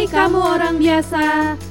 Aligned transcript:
Hai 0.00 0.08
kamu 0.08 0.40
orang 0.40 0.80
biasa. 0.80 1.24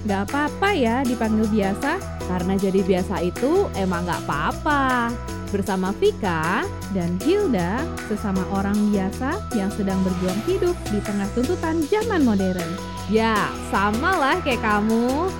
Gak 0.05 0.29
apa-apa 0.29 0.69
ya 0.77 1.01
dipanggil 1.01 1.49
biasa 1.49 1.97
Karena 2.29 2.53
jadi 2.61 2.85
biasa 2.85 3.25
itu 3.25 3.65
emang 3.73 4.05
gak 4.05 4.21
apa-apa. 4.21 5.09
Bersama 5.49 5.89
Vika 5.97 6.61
dan 6.93 7.17
Hilda 7.25 7.81
Sesama 8.05 8.45
orang 8.53 8.77
biasa 8.93 9.33
yang 9.57 9.73
sedang 9.73 9.97
berjuang 10.05 10.37
hidup 10.45 10.77
Di 10.93 11.01
tengah 11.01 11.25
tuntutan 11.33 11.81
zaman 11.89 12.21
modern. 12.21 12.69
Ya 13.09 13.49
sama 13.73 14.13
lah 14.13 14.37
kayak 14.45 14.61
kamu. 14.61 15.33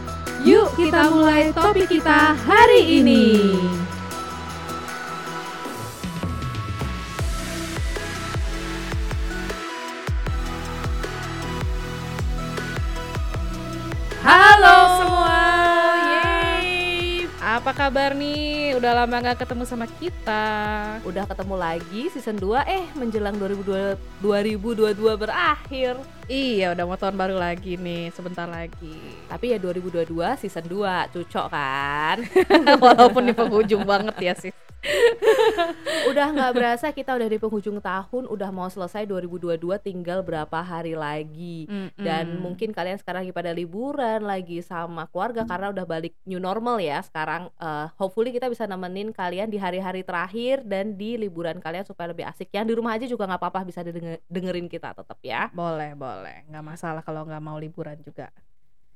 Yuk 0.50 0.74
kita 0.74 1.14
mulai 1.14 1.54
topik 1.54 1.94
kita 1.94 2.34
hari 2.34 3.06
ini 3.06 3.54
Halo 14.30 15.02
semua 15.02 15.42
Yeay 16.06 17.26
Apa 17.42 17.74
kabar 17.74 18.14
nih? 18.14 18.78
Udah 18.78 19.02
lama 19.02 19.26
gak 19.26 19.42
ketemu 19.42 19.66
sama 19.66 19.90
kita 19.90 20.46
Udah 21.02 21.26
ketemu 21.26 21.58
lagi 21.58 22.14
season 22.14 22.38
2 22.38 22.62
eh 22.62 22.86
menjelang 22.94 23.34
2022 23.42 23.98
2022 24.22 25.18
berakhir. 25.18 25.98
Iya 26.30 26.78
udah 26.78 26.84
mau 26.86 26.94
tahun 26.94 27.18
baru 27.18 27.42
lagi 27.42 27.82
nih 27.82 28.14
sebentar 28.14 28.46
lagi 28.46 29.02
Tapi 29.26 29.50
ya 29.50 29.58
2022 29.58 30.14
season 30.38 30.66
2 30.70 31.10
cocok 31.10 31.46
kan. 31.50 32.18
Walaupun 32.86 33.26
di 33.26 33.34
penghujung 33.34 33.82
banget 33.82 34.14
ya 34.22 34.38
sih 34.38 34.54
udah 36.12 36.28
nggak 36.32 36.54
berasa 36.56 36.88
kita 36.96 37.16
udah 37.16 37.28
di 37.28 37.38
penghujung 37.38 37.84
tahun, 37.84 38.32
udah 38.32 38.50
mau 38.50 38.72
selesai 38.72 39.04
2022 39.08 39.60
tinggal 39.84 40.24
berapa 40.24 40.60
hari 40.64 40.96
lagi. 40.96 41.68
Dan 42.00 42.40
mungkin 42.40 42.72
kalian 42.72 42.98
sekarang 43.00 43.28
lagi 43.28 43.36
pada 43.36 43.52
liburan 43.52 44.24
lagi 44.24 44.64
sama 44.64 45.06
keluarga 45.12 45.44
karena 45.44 45.76
udah 45.76 45.86
balik 45.86 46.16
new 46.24 46.40
normal 46.40 46.80
ya. 46.80 47.04
Sekarang 47.04 47.52
eh, 47.60 47.88
hopefully 48.00 48.32
kita 48.32 48.48
bisa 48.48 48.64
nemenin 48.66 49.12
kalian 49.12 49.52
di 49.52 49.60
hari-hari 49.60 50.02
terakhir 50.08 50.64
dan 50.64 50.96
di 50.96 51.20
liburan 51.20 51.60
kalian 51.60 51.84
supaya 51.84 52.16
lebih 52.16 52.24
asik. 52.28 52.48
Yang 52.56 52.66
di 52.72 52.74
rumah 52.80 52.96
aja 52.96 53.06
juga 53.06 53.28
nggak 53.28 53.42
apa-apa 53.42 53.68
bisa 53.68 53.84
dengerin 54.32 54.72
kita 54.72 54.96
tetap 54.96 55.20
ya. 55.20 55.52
Boleh 55.52 55.94
boleh 55.94 56.48
nggak 56.48 56.66
masalah 56.66 57.04
kalau 57.04 57.28
nggak 57.28 57.44
mau 57.44 57.60
liburan 57.60 58.00
juga 58.00 58.32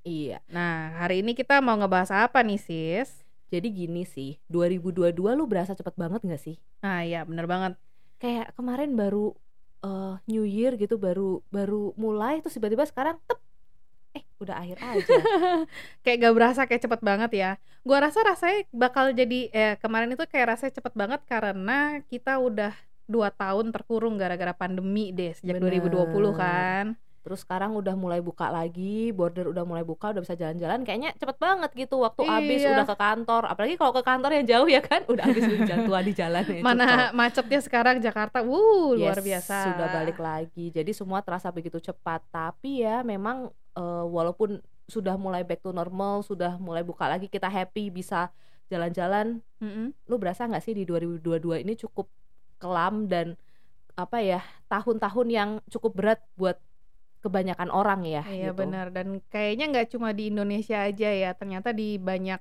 Iya. 0.04 0.44
Nah 0.52 1.00
hari 1.00 1.24
ini 1.24 1.32
kita 1.32 1.64
mau 1.64 1.80
ngebahas 1.80 2.28
apa 2.28 2.44
nih 2.44 2.60
sis? 2.60 3.24
Jadi 3.54 3.70
gini 3.70 4.02
sih, 4.02 4.42
2022 4.50 5.14
lu 5.38 5.46
berasa 5.46 5.78
cepet 5.78 5.94
banget 5.94 6.26
gak 6.26 6.42
sih? 6.42 6.58
Nah 6.82 7.06
iya 7.06 7.22
bener 7.22 7.46
banget 7.46 7.78
Kayak 8.18 8.58
kemarin 8.58 8.98
baru 8.98 9.38
eh, 9.86 10.18
New 10.26 10.42
Year 10.42 10.74
gitu, 10.74 10.98
baru 10.98 11.46
baru 11.54 11.94
mulai 11.94 12.42
terus 12.42 12.58
tiba-tiba 12.58 12.90
sekarang 12.90 13.22
tep 13.30 13.38
eh 14.14 14.26
udah 14.42 14.58
akhir 14.58 14.78
aja. 14.82 15.16
kayak 16.06 16.18
gak 16.22 16.34
berasa 16.34 16.62
kayak 16.66 16.82
cepet 16.86 17.02
banget 17.06 17.32
ya 17.34 17.52
gua 17.82 18.10
rasa 18.10 18.22
rasanya 18.26 18.66
bakal 18.74 19.10
jadi 19.14 19.40
eh 19.50 19.74
kemarin 19.82 20.14
itu 20.14 20.26
kayak 20.30 20.58
rasanya 20.58 20.74
cepet 20.78 20.94
banget 20.94 21.22
karena 21.26 22.02
kita 22.10 22.38
udah 22.38 22.74
dua 23.10 23.30
tahun 23.34 23.70
terkurung 23.76 24.16
gara-gara 24.16 24.56
pandemi 24.56 25.12
deh 25.12 25.36
sejak 25.36 25.60
Bener. 25.60 25.82
2020 25.84 26.34
kan 26.38 26.86
Terus 27.24 27.48
sekarang 27.48 27.72
udah 27.72 27.96
mulai 27.96 28.20
buka 28.20 28.52
lagi, 28.52 29.16
border 29.16 29.48
udah 29.48 29.64
mulai 29.64 29.88
buka, 29.88 30.12
udah 30.12 30.20
bisa 30.20 30.36
jalan-jalan. 30.36 30.84
Kayaknya 30.84 31.16
cepet 31.16 31.38
banget 31.40 31.72
gitu 31.72 32.04
waktu 32.04 32.22
habis 32.28 32.60
Iya. 32.60 32.76
udah 32.76 32.88
ke 32.92 32.96
kantor. 33.00 33.44
Apalagi 33.48 33.76
kalau 33.80 33.96
ke 33.96 34.04
kantor 34.04 34.32
yang 34.36 34.46
jauh 34.46 34.68
ya 34.68 34.84
kan, 34.84 35.08
udah 35.08 35.26
jalan 35.64 35.88
tua 35.88 36.00
di 36.04 36.12
jalan 36.12 36.44
ya, 36.44 36.60
mana 36.60 36.84
cepet. 36.84 37.16
macetnya 37.16 37.60
sekarang 37.64 37.96
Jakarta 38.04 38.44
wuh 38.44 39.00
luar 39.00 39.16
Yes, 39.16 39.24
biasa 39.24 39.56
Sudah 39.72 39.88
balik 39.90 40.20
lagi. 40.20 40.66
Jadi 40.70 40.92
semua 40.92 41.24
terasa 41.24 41.48
begitu 41.48 41.80
cepat. 41.80 42.20
Tapi 42.28 42.84
ya 42.84 43.08
memang 43.08 43.48
eh, 43.74 44.06
walaupun 44.06 44.60
sudah 44.84 45.16
mulai 45.16 45.48
back 45.48 45.64
to 45.64 45.72
normal, 45.72 46.28
sudah 46.28 46.60
mulai 46.60 46.84
buka 46.84 47.08
lagi, 47.08 47.32
kita 47.32 47.48
happy 47.48 47.88
bisa 47.88 48.36
jalan-jalan. 48.68 49.40
Mm-mm. 49.64 49.96
Lu 50.12 50.20
berasa 50.20 50.44
nggak 50.44 50.60
sih 50.60 50.76
di 50.76 50.84
2022 50.84 51.64
ini 51.64 51.80
cukup 51.80 52.12
kelam 52.60 53.08
dan 53.08 53.40
apa 53.94 54.20
ya 54.20 54.42
tahun-tahun 54.68 55.28
yang 55.30 55.50
cukup 55.70 55.92
berat 55.94 56.20
buat 56.34 56.58
kebanyakan 57.24 57.70
orang 57.80 58.02
ya 58.16 58.22
Iya 58.24 58.46
gitu. 58.46 58.60
benar 58.60 58.86
dan 58.96 59.08
kayaknya 59.32 59.64
nggak 59.72 59.88
cuma 59.94 60.10
di 60.18 60.24
Indonesia 60.32 60.78
aja 60.88 61.08
ya 61.22 61.30
ternyata 61.40 61.70
di 61.80 61.84
banyak 62.10 62.40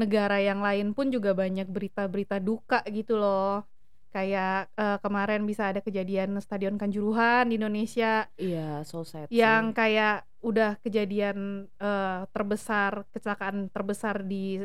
negara 0.00 0.36
yang 0.48 0.60
lain 0.66 0.86
pun 0.96 1.06
juga 1.14 1.30
banyak 1.42 1.66
berita-berita 1.74 2.36
duka 2.48 2.76
gitu 2.96 3.12
loh 3.22 3.64
kayak 4.12 4.68
eh, 4.76 4.98
kemarin 5.00 5.42
bisa 5.42 5.72
ada 5.72 5.80
kejadian 5.80 6.36
stadion 6.38 6.76
Kanjuruhan 6.76 7.48
di 7.48 7.56
Indonesia 7.56 8.28
Iya, 8.36 8.84
so 8.84 9.02
sad 9.02 9.32
sih. 9.32 9.40
yang 9.40 9.72
kayak 9.72 10.28
udah 10.42 10.74
kejadian 10.82 11.70
eh, 11.78 12.20
terbesar 12.34 13.06
kecelakaan 13.14 13.70
terbesar 13.70 14.26
di 14.26 14.58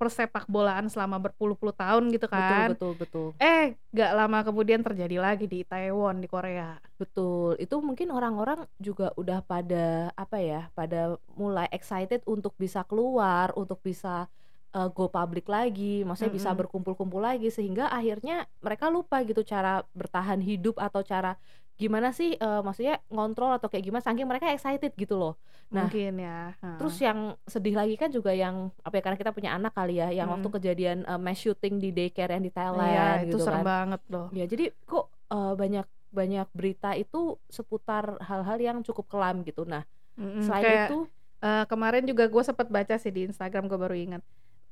persepak 0.00 0.48
bolaan 0.48 0.88
selama 0.88 1.20
berpuluh-puluh 1.20 1.76
tahun 1.76 2.08
gitu 2.08 2.24
betul 2.24 2.32
kan 2.32 2.68
betul 2.72 2.92
betul 2.96 3.28
eh 3.36 3.76
gak 3.92 4.12
lama 4.16 4.40
kemudian 4.40 4.80
terjadi 4.80 5.20
lagi 5.20 5.44
di 5.44 5.60
Taiwan 5.62 6.24
di 6.24 6.26
Korea 6.26 6.80
betul. 6.96 7.58
Itu 7.58 7.82
mungkin 7.82 8.14
orang-orang 8.14 8.64
juga 8.78 9.10
udah 9.18 9.42
pada 9.44 10.08
apa 10.14 10.38
ya, 10.40 10.70
pada 10.72 11.18
mulai 11.34 11.66
excited 11.74 12.22
untuk 12.24 12.54
bisa 12.56 12.86
keluar, 12.86 13.50
untuk 13.58 13.82
bisa 13.82 14.30
uh, 14.74 14.90
go 14.90 15.06
public 15.08 15.46
lagi, 15.46 16.02
maksudnya 16.02 16.34
bisa 16.34 16.50
Mm-mm. 16.50 16.66
berkumpul-kumpul 16.66 17.22
lagi 17.22 17.48
sehingga 17.48 17.88
akhirnya 17.88 18.44
mereka 18.58 18.90
lupa 18.90 19.22
gitu 19.22 19.40
cara 19.40 19.86
bertahan 19.94 20.42
hidup 20.42 20.76
atau 20.76 21.00
cara 21.00 21.38
gimana 21.74 22.14
sih 22.14 22.38
uh, 22.38 22.62
maksudnya 22.62 23.02
ngontrol 23.10 23.50
atau 23.50 23.66
kayak 23.66 23.82
gimana 23.82 24.02
saking 24.02 24.26
mereka 24.26 24.46
excited 24.50 24.94
gitu 24.94 25.18
loh. 25.18 25.34
Nah, 25.74 25.90
mungkin 25.90 26.22
ya 26.22 26.54
Heeh. 26.54 26.76
Terus 26.78 26.96
yang 27.02 27.18
sedih 27.46 27.74
lagi 27.74 27.98
kan 27.98 28.06
juga 28.10 28.30
yang 28.30 28.70
apa 28.86 28.94
ya 28.94 29.02
karena 29.02 29.18
kita 29.18 29.32
punya 29.34 29.50
anak 29.54 29.74
kali 29.74 29.98
ya, 29.98 30.06
yang 30.12 30.30
waktu 30.30 30.46
Mm. 30.46 30.54
kejadian 30.54 30.98
uh, 31.02 31.18
mass 31.18 31.42
shooting 31.42 31.82
di 31.82 31.90
daycare 31.90 32.30
yang 32.30 32.44
di 32.46 32.52
Thailand 32.54 32.94
Iya, 32.94 33.06
itu 33.26 33.34
gitu 33.34 33.42
serem 33.42 33.58
kan. 33.58 33.66
banget 33.66 34.00
loh 34.06 34.26
Ya 34.30 34.44
jadi 34.46 34.70
kok 34.86 35.10
uh, 35.30 35.54
banyak 35.58 35.82
banyak 36.14 36.46
berita 36.54 36.94
itu 36.94 37.42
seputar 37.50 38.22
hal-hal 38.22 38.58
yang 38.62 38.78
cukup 38.86 39.10
kelam 39.10 39.42
gitu. 39.42 39.66
Nah 39.66 39.82
Mm-mm, 40.14 40.46
selain 40.46 40.62
kayak 40.62 40.86
itu, 40.86 40.98
eh, 41.42 41.64
kemarin 41.66 42.06
juga 42.06 42.30
gue 42.30 42.42
sempat 42.46 42.70
baca 42.70 42.94
sih 42.94 43.10
di 43.10 43.26
Instagram 43.26 43.66
gue 43.66 43.74
baru 43.74 43.96
ingat 43.98 44.22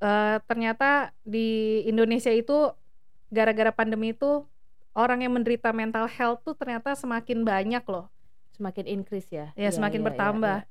Eh, 0.02 0.36
ternyata 0.44 0.88
di 1.22 1.46
Indonesia 1.86 2.26
itu 2.28 2.74
gara-gara 3.30 3.70
pandemi 3.70 4.10
itu 4.10 4.42
orang 4.92 5.22
yang 5.22 5.30
menderita 5.30 5.70
mental 5.70 6.10
health 6.10 6.42
tuh 6.42 6.58
ternyata 6.58 6.92
semakin 6.92 7.46
banyak 7.46 7.86
loh 7.86 8.10
semakin 8.52 8.84
increase 8.84 9.30
ya. 9.30 9.54
ya 9.54 9.70
Iya, 9.70 9.78
semakin 9.78 10.02
iya, 10.02 10.06
bertambah 10.10 10.58
iya. 10.60 10.70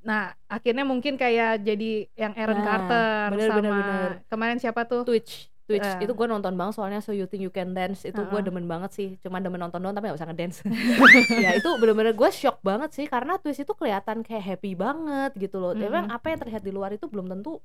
nah 0.00 0.22
akhirnya 0.48 0.82
mungkin 0.82 1.14
kayak 1.14 1.60
jadi 1.60 2.08
yang 2.16 2.32
Aaron 2.32 2.56
Nah, 2.56 2.64
Carter 2.64 3.26
bener, 3.30 3.48
sama 3.52 3.60
bener, 3.60 3.74
bener. 3.76 4.10
kemarin 4.26 4.56
siapa 4.56 4.88
tuh 4.88 5.04
Twitch, 5.04 5.52
Twitch 5.68 5.84
Eh. 5.84 6.08
itu 6.08 6.12
gue 6.16 6.26
nonton 6.26 6.56
banget 6.56 6.74
soalnya 6.74 6.98
So 6.98 7.12
You 7.12 7.28
Think 7.28 7.44
You 7.44 7.52
Can 7.52 7.76
Dance 7.76 8.02
itu 8.02 8.16
gue 8.16 8.32
Heeh. 8.32 8.42
demen 8.42 8.64
banget 8.64 8.90
sih. 8.90 9.08
Cuman 9.20 9.38
demen 9.38 9.60
nonton 9.60 9.76
doang 9.76 9.92
tapi 9.92 10.08
gak 10.08 10.16
bisa 10.16 10.26
ngedance. 10.26 10.64
ya 11.44 11.52
itu 11.52 11.68
bener-bener 11.76 12.16
gue 12.16 12.30
shock 12.32 12.64
banget 12.64 12.90
sih 12.90 13.04
karena 13.04 13.36
Twitch 13.36 13.60
itu 13.60 13.70
kelihatan 13.70 14.24
kayak 14.24 14.40
happy 14.56 14.72
banget 14.72 15.36
gitu 15.36 15.60
loh. 15.60 15.76
Tapi 15.76 15.84
Memang 15.84 16.08
Mm-mm. 16.08 16.16
apa 16.16 16.26
yang 16.26 16.38
terlihat 16.40 16.62
di 16.64 16.72
luar 16.72 16.90
itu 16.90 17.04
belum 17.06 17.28
tentu 17.28 17.60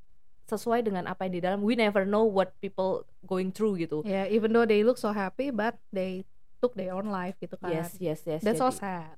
sesuai 0.45 0.85
dengan 0.85 1.09
apa 1.09 1.25
yang 1.25 1.33
di 1.33 1.41
dalam. 1.41 1.59
We 1.65 1.73
never 1.73 2.05
know 2.05 2.25
what 2.25 2.53
people 2.61 3.05
going 3.25 3.49
through 3.49 3.81
gitu. 3.81 4.05
ya 4.05 4.29
even 4.29 4.53
though 4.53 4.65
they 4.69 4.85
look 4.85 5.01
so 5.01 5.09
happy 5.09 5.49
but 5.49 5.75
they 5.89 6.21
took 6.61 6.77
their 6.77 6.93
own 6.93 7.09
life 7.09 7.35
gitu 7.41 7.57
kan 7.57 7.73
Yes, 7.73 7.97
yes, 7.97 8.21
yes. 8.23 8.41
that's 8.45 8.61
so 8.61 8.69
Jadi, 8.69 8.79
sad 8.81 9.17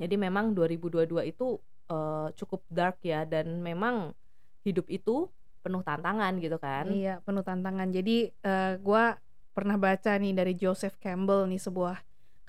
jadi 0.00 0.14
memang 0.16 0.56
2022 0.56 1.28
itu 1.28 1.60
eh, 1.92 2.28
cukup 2.38 2.64
dark 2.72 2.96
ya 3.04 3.28
dan 3.28 3.60
memang 3.60 4.16
hidup 4.64 4.88
itu 4.88 5.28
penuh 5.60 5.84
tantangan 5.84 6.40
gitu 6.40 6.56
kan. 6.56 6.88
Iya, 6.88 7.20
penuh 7.20 7.44
tantangan. 7.44 7.92
Jadi 7.92 8.32
eh, 8.32 8.72
gua 8.80 9.20
pernah 9.52 9.76
baca 9.76 10.16
nih 10.16 10.32
dari 10.32 10.56
Joseph 10.56 10.96
Campbell 10.96 11.44
nih 11.44 11.60
sebuah 11.60 12.00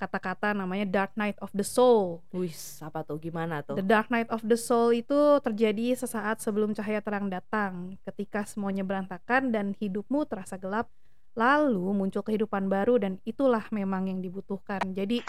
kata-kata 0.02 0.50
namanya 0.50 0.82
Dark 0.82 1.14
Night 1.14 1.38
of 1.38 1.54
the 1.54 1.62
Soul. 1.62 2.18
Wis, 2.34 2.82
apa 2.82 3.06
tuh 3.06 3.22
gimana 3.22 3.62
tuh? 3.62 3.78
The 3.78 3.86
Dark 3.86 4.10
Night 4.10 4.26
of 4.34 4.42
the 4.42 4.58
Soul 4.58 4.98
itu 4.98 5.38
terjadi 5.38 5.94
sesaat 5.94 6.42
sebelum 6.42 6.74
cahaya 6.74 6.98
terang 6.98 7.30
datang, 7.30 7.94
ketika 8.02 8.42
semuanya 8.42 8.82
berantakan 8.82 9.54
dan 9.54 9.78
hidupmu 9.78 10.26
terasa 10.26 10.58
gelap. 10.58 10.90
Lalu 11.38 11.94
muncul 11.94 12.26
kehidupan 12.26 12.66
baru 12.66 12.98
dan 12.98 13.22
itulah 13.22 13.62
memang 13.70 14.10
yang 14.10 14.18
dibutuhkan. 14.18 14.82
Jadi, 14.90 15.22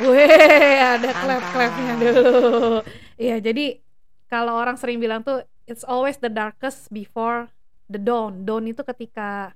weh, 0.00 0.80
ada 0.80 1.12
clap-clapnya 1.12 1.92
dulu. 2.00 2.80
Iya, 3.20 3.36
jadi 3.38 3.84
kalau 4.26 4.56
orang 4.56 4.80
sering 4.80 4.96
bilang 4.96 5.20
tuh 5.20 5.44
it's 5.68 5.84
always 5.84 6.16
the 6.18 6.32
darkest 6.32 6.88
before 6.88 7.52
the 7.86 8.00
dawn. 8.00 8.42
Dawn 8.48 8.64
itu 8.66 8.82
ketika 8.82 9.52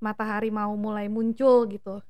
matahari 0.00 0.48
mau 0.48 0.72
mulai 0.78 1.10
muncul 1.12 1.68
gitu. 1.68 2.00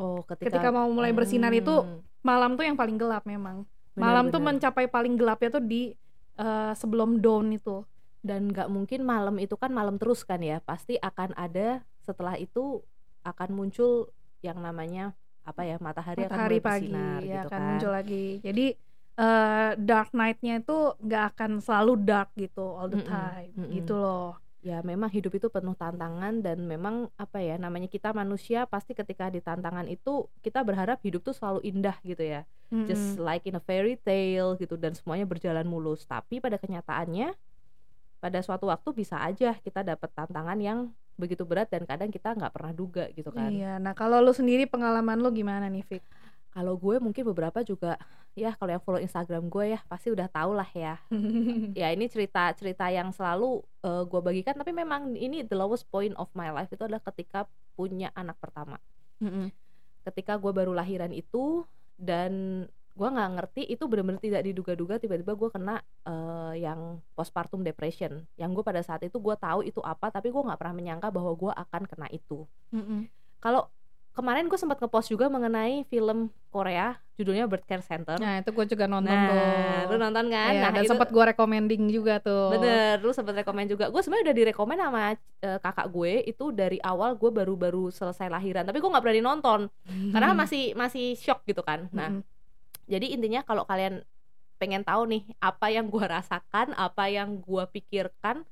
Oh, 0.00 0.24
ketika, 0.24 0.56
Ketika 0.56 0.68
mau 0.72 0.88
mulai 0.88 1.12
bersinar 1.12 1.52
itu 1.52 1.70
Hmm, 1.70 2.00
malam 2.24 2.56
tuh 2.56 2.64
yang 2.64 2.74
paling 2.74 2.96
gelap 2.96 3.28
memang. 3.28 3.68
benar, 3.92 4.00
malam 4.00 4.24
tuh 4.32 4.40
benar. 4.40 4.48
mencapai 4.56 4.86
paling 4.88 5.14
gelapnya 5.14 5.50
tuh 5.52 5.62
di 5.62 5.92
eh, 6.36 6.72
sebelum 6.74 7.20
dawn 7.20 7.52
itu. 7.52 7.84
dan 8.20 8.52
nggak 8.52 8.68
mungkin 8.68 9.00
malam 9.00 9.40
itu 9.40 9.56
kan 9.56 9.72
malam 9.72 9.96
terus 9.96 10.28
kan 10.28 10.44
ya 10.44 10.60
pasti 10.60 11.00
akan 11.00 11.32
ada 11.36 11.80
setelah 12.04 12.36
itu 12.36 12.84
akan 13.24 13.48
muncul 13.48 14.12
yang 14.40 14.60
namanya 14.60 15.16
apa 15.40 15.64
ya 15.64 15.80
matahari, 15.80 16.28
Matahari 16.28 16.28
akan 16.28 16.36
mulai 16.36 16.60
pagi 16.60 16.92
bersinar 16.92 17.20
ya 17.24 17.24
gitu 17.24 17.48
akan 17.48 17.56
kan 17.56 17.64
muncul 17.72 17.92
lagi. 17.96 18.26
Jadi 18.44 18.66
uh, 19.16 19.70
dark 19.80 20.10
night-nya 20.12 20.54
itu 20.60 20.78
nggak 21.00 21.24
akan 21.32 21.50
selalu 21.60 21.92
dark 22.04 22.28
gitu 22.36 22.64
all 22.76 22.88
the 22.88 23.00
time 23.00 23.52
mm-mm. 23.56 23.72
gitu 23.72 23.96
loh 23.96 24.36
Ya 24.60 24.84
memang 24.84 25.08
hidup 25.08 25.32
itu 25.40 25.48
penuh 25.48 25.72
tantangan 25.72 26.44
dan 26.44 26.68
memang 26.68 27.08
apa 27.16 27.40
ya 27.40 27.56
namanya 27.56 27.88
kita 27.88 28.12
manusia 28.12 28.68
pasti 28.68 28.92
ketika 28.92 29.32
di 29.32 29.40
tantangan 29.40 29.88
itu 29.88 30.28
kita 30.44 30.60
berharap 30.60 31.00
hidup 31.00 31.24
tuh 31.24 31.32
selalu 31.32 31.64
indah 31.64 31.96
gitu 32.04 32.20
ya. 32.20 32.44
Just 32.84 33.16
Mm-mm. 33.16 33.24
like 33.24 33.44
in 33.48 33.56
a 33.56 33.62
fairy 33.64 33.96
tale 33.96 34.60
gitu 34.60 34.76
dan 34.76 34.92
semuanya 34.92 35.24
berjalan 35.24 35.64
mulus. 35.64 36.04
Tapi 36.04 36.44
pada 36.44 36.60
kenyataannya 36.60 37.32
pada 38.20 38.38
suatu 38.44 38.68
waktu 38.68 38.88
bisa 38.92 39.16
aja 39.16 39.56
kita 39.64 39.80
dapat 39.80 40.12
tantangan 40.12 40.58
yang 40.60 40.92
begitu 41.16 41.44
berat 41.44 41.68
dan 41.68 41.84
kadang 41.84 42.08
kita 42.12 42.32
nggak 42.36 42.52
pernah 42.52 42.72
duga 42.72 43.08
gitu 43.12 43.28
kan. 43.32 43.48
iya 43.52 43.76
nah 43.76 43.92
kalau 43.92 44.24
lu 44.24 44.32
sendiri 44.32 44.64
pengalaman 44.64 45.20
lu 45.20 45.28
gimana 45.32 45.68
nih 45.68 45.84
Fik 45.84 46.02
Kalau 46.50 46.74
gue 46.74 46.98
mungkin 46.98 47.22
beberapa 47.30 47.62
juga 47.62 47.94
ya 48.34 48.54
kalau 48.58 48.70
yang 48.74 48.82
follow 48.82 49.02
Instagram 49.02 49.46
gue 49.46 49.78
ya 49.78 49.80
pasti 49.86 50.10
udah 50.10 50.26
tau 50.26 50.50
lah 50.54 50.66
ya. 50.74 50.98
Ya 51.80 51.94
ini 51.94 52.10
cerita-cerita 52.10 52.90
yang 52.90 53.14
selalu 53.14 53.62
eh, 53.86 54.02
gue 54.06 54.20
bagikan 54.20 54.58
tapi 54.58 54.74
memang 54.74 55.14
ini 55.14 55.46
the 55.46 55.54
lowest 55.54 55.86
point 55.90 56.14
of 56.18 56.26
my 56.34 56.50
life 56.50 56.70
itu 56.70 56.82
adalah 56.82 57.02
ketika 57.06 57.46
punya 57.78 58.10
anak 58.18 58.34
pertama. 58.42 58.82
Mm-mm. 59.22 59.54
Ketika 60.02 60.38
gue 60.42 60.50
baru 60.50 60.74
lahiran 60.74 61.14
itu 61.14 61.62
dan 61.94 62.64
gue 62.90 63.08
nggak 63.08 63.30
ngerti 63.38 63.62
itu 63.70 63.86
benar-benar 63.86 64.20
tidak 64.20 64.42
diduga-duga 64.44 64.98
tiba-tiba 64.98 65.38
gue 65.38 65.50
kena 65.54 65.78
eh, 66.02 66.66
yang 66.66 66.98
postpartum 67.14 67.62
depression. 67.62 68.26
Yang 68.34 68.50
gue 68.58 68.64
pada 68.66 68.82
saat 68.82 69.06
itu 69.06 69.22
gue 69.22 69.36
tahu 69.38 69.62
itu 69.62 69.78
apa 69.86 70.10
tapi 70.10 70.34
gue 70.34 70.42
nggak 70.42 70.58
pernah 70.58 70.74
menyangka 70.74 71.14
bahwa 71.14 71.30
gue 71.38 71.52
akan 71.54 71.82
kena 71.86 72.10
itu. 72.10 72.42
Mm-mm. 72.74 73.06
Kalau 73.38 73.70
kemarin 74.20 74.44
gue 74.46 74.58
sempat 74.60 74.76
ngepost 74.76 75.08
juga 75.08 75.32
mengenai 75.32 75.88
film 75.88 76.28
Korea 76.52 77.00
judulnya 77.16 77.44
Birth 77.48 77.64
Care 77.68 77.84
Center. 77.84 78.16
nah 78.16 78.40
itu 78.40 78.48
gue 78.52 78.64
juga 78.64 78.84
nonton 78.88 79.12
Nah, 79.12 79.28
tuh 79.88 79.92
lu 79.92 79.96
nonton 80.00 80.24
kan? 80.32 80.52
Iya, 80.52 80.60
nah, 80.60 80.70
dan 80.72 80.82
itu 80.84 80.92
sempat 80.92 81.08
gue 81.08 81.24
recommending 81.32 81.82
juga 81.88 82.16
tuh 82.20 82.52
bener, 82.56 82.96
lu 83.00 83.12
sempat 83.12 83.36
rekomen 83.36 83.68
juga. 83.68 83.92
Gue 83.92 84.00
sebenarnya 84.00 84.32
udah 84.32 84.36
direkomen 84.40 84.76
sama 84.80 85.00
eh, 85.16 85.58
kakak 85.60 85.88
gue 85.92 86.12
itu 86.28 86.44
dari 86.52 86.78
awal 86.80 87.16
gue 87.16 87.28
baru-baru 87.32 87.88
selesai 87.92 88.28
lahiran, 88.28 88.64
tapi 88.64 88.80
gue 88.80 88.88
nggak 88.88 89.04
berani 89.04 89.20
nonton 89.24 89.68
karena 90.16 90.32
masih 90.32 90.72
masih 90.76 91.12
shock 91.16 91.44
gitu 91.44 91.60
kan. 91.60 91.88
Nah, 91.92 92.08
Mm-mm. 92.08 92.24
jadi 92.88 93.06
intinya 93.12 93.40
kalau 93.44 93.64
kalian 93.68 94.00
pengen 94.60 94.84
tahu 94.84 95.08
nih 95.08 95.24
apa 95.40 95.72
yang 95.72 95.88
gue 95.88 96.04
rasakan, 96.04 96.76
apa 96.76 97.08
yang 97.08 97.40
gue 97.40 97.64
pikirkan, 97.72 98.44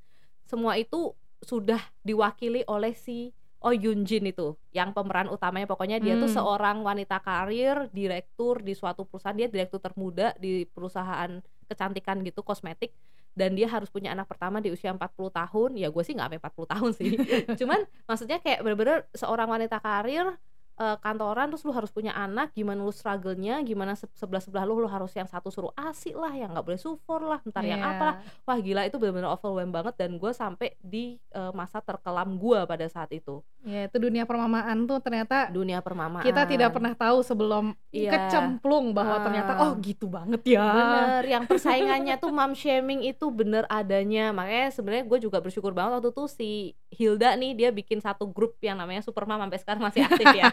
semua 0.45 0.77
itu 0.77 1.13
sudah 1.41 1.79
diwakili 2.05 2.65
oleh 2.67 2.93
si 2.93 3.31
Oh 3.59 3.75
Yoon 3.75 4.07
Jin 4.07 4.23
itu 4.23 4.55
yang 4.71 4.95
pemeran 4.95 5.27
utamanya. 5.27 5.67
Pokoknya 5.67 5.99
dia 5.99 6.15
tuh 6.15 6.31
Hmm. 6.31 6.37
seorang 6.39 6.77
wanita 6.79 7.19
karir 7.19 7.91
direktur 7.91 8.63
di 8.63 8.71
suatu 8.71 9.03
perusahaan. 9.03 9.35
Dia 9.35 9.51
direktur 9.51 9.83
termuda 9.83 10.31
di 10.39 10.63
perusahaan 10.63 11.43
kecantikan 11.67 12.23
gitu 12.23 12.39
kosmetik. 12.39 12.95
Dan 13.35 13.59
dia 13.59 13.67
harus 13.67 13.91
punya 13.91 14.15
anak 14.15 14.27
pertama 14.31 14.63
di 14.63 14.71
usia 14.71 14.95
40 14.95 15.27
tahun. 15.29 15.75
Ya 15.75 15.91
gue 15.91 16.03
sih 16.03 16.15
nggak 16.15 16.27
sampai 16.31 16.39
40 16.39 16.67
tahun 16.71 16.91
sih. 16.95 17.09
Cuman 17.59 17.79
maksudnya 18.07 18.39
kayak 18.39 18.63
bener-bener 18.63 19.03
seorang 19.11 19.47
wanita 19.51 19.79
karir 19.83 20.39
eh, 20.79 20.97
kantoran 20.97 21.47
terus 21.47 21.61
lu 21.61 21.69
harus 21.69 21.89
punya 21.89 22.11
anak 22.11 22.49
gimana 22.51 22.79
lu 22.79 22.89
struggle-nya 22.89 23.59
gimana 23.61 23.93
se- 23.93 24.07
sebelah 24.13 24.39
sebelah 24.39 24.63
lu 24.63 24.77
lu 24.77 24.87
harus 24.87 25.11
yang 25.11 25.25
satu 25.25 25.47
suruh 25.47 25.75
asi 25.75 26.11
lah 26.11 26.31
yang 26.31 26.49
nggak 26.49 26.63
boleh 26.63 26.79
sufor 26.79 27.19
lah 27.21 27.43
ntar 27.43 27.61
yang 27.61 27.77
Iya. 27.77 27.91
apa 27.91 28.03
lah 28.05 28.15
wah 28.43 28.57
gila 28.57 28.81
itu 28.83 28.95
bener-bener 28.95 29.27
overwhelm 29.27 29.69
banget 29.69 29.93
dan 29.95 30.15
gue 30.15 30.31
sampai 30.31 30.73
di 30.79 31.03
eh, 31.29 31.51
masa 31.51 31.79
terkelam 31.79 32.35
gue 32.35 32.63
pada 32.63 32.85
saat 32.85 33.11
itu 33.11 33.43
ya 33.61 33.85
itu 33.85 33.97
dunia 33.97 34.23
permamaan 34.23 34.83
tuh 34.85 34.97
ternyata 34.97 35.47
dunia 35.49 35.79
permamaan 35.79 36.23
kita 36.23 36.47
tidak 36.47 36.71
pernah 36.71 36.93
tahu 36.93 37.19
sebelum 37.21 37.75
Iya. 37.89 38.11
kecemplung 38.29 38.93
bahwa 38.93 39.15
Ah. 39.15 39.21
ternyata 39.21 39.51
oh 39.61 39.75
gitu 39.77 40.07
banget 40.07 40.39
ya 40.47 40.63
bener 40.63 41.23
yang 41.27 41.43
persaingannya 41.43 42.15
tuh 42.15 42.29
mom 42.29 42.53
shaming 42.53 43.03
itu 43.03 43.27
bener 43.29 43.67
adanya 43.67 44.31
makanya 44.31 44.71
sebenarnya 44.71 45.03
gue 45.05 45.19
juga 45.19 45.37
bersyukur 45.37 45.71
banget 45.71 45.99
waktu 45.99 46.09
itu 46.09 46.23
si 46.25 46.49
Hilda 46.89 47.33
nih 47.33 47.53
dia 47.53 47.69
bikin 47.69 47.97
satu 47.97 48.25
grup 48.25 48.57
yang 48.59 48.75
namanya 48.75 48.99
Super 48.99 49.23
Mom 49.23 49.37
sampai 49.37 49.57
sekarang 49.57 49.81
masih 49.81 50.01
aktif 50.01 50.25
ya 50.31 50.49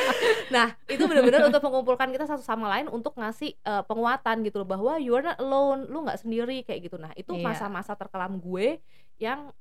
nah 0.54 0.72
itu 0.86 1.04
bener-bener 1.04 1.44
untuk 1.44 1.60
mengumpulkan 1.60 2.08
kita 2.08 2.24
satu 2.24 2.40
sama 2.40 2.68
lain 2.68 2.88
untuk 2.88 3.12
ngasih 3.14 3.52
eh, 3.54 3.82
penguatan 3.84 4.40
gitu 4.42 4.58
loh 4.58 4.68
bahwa 4.68 4.96
you 4.96 5.12
are 5.12 5.22
not 5.22 5.36
alone 5.36 5.84
lu 5.86 6.02
nggak 6.02 6.18
sendiri 6.18 6.60
kayak 6.62 6.88
gitu 6.88 6.96
nah 6.96 7.12
itu 7.14 7.32
Iya. 7.32 7.44
masa-masa 7.44 7.92
terkelam 7.92 8.38
gue 8.38 8.80
yang 9.16 9.52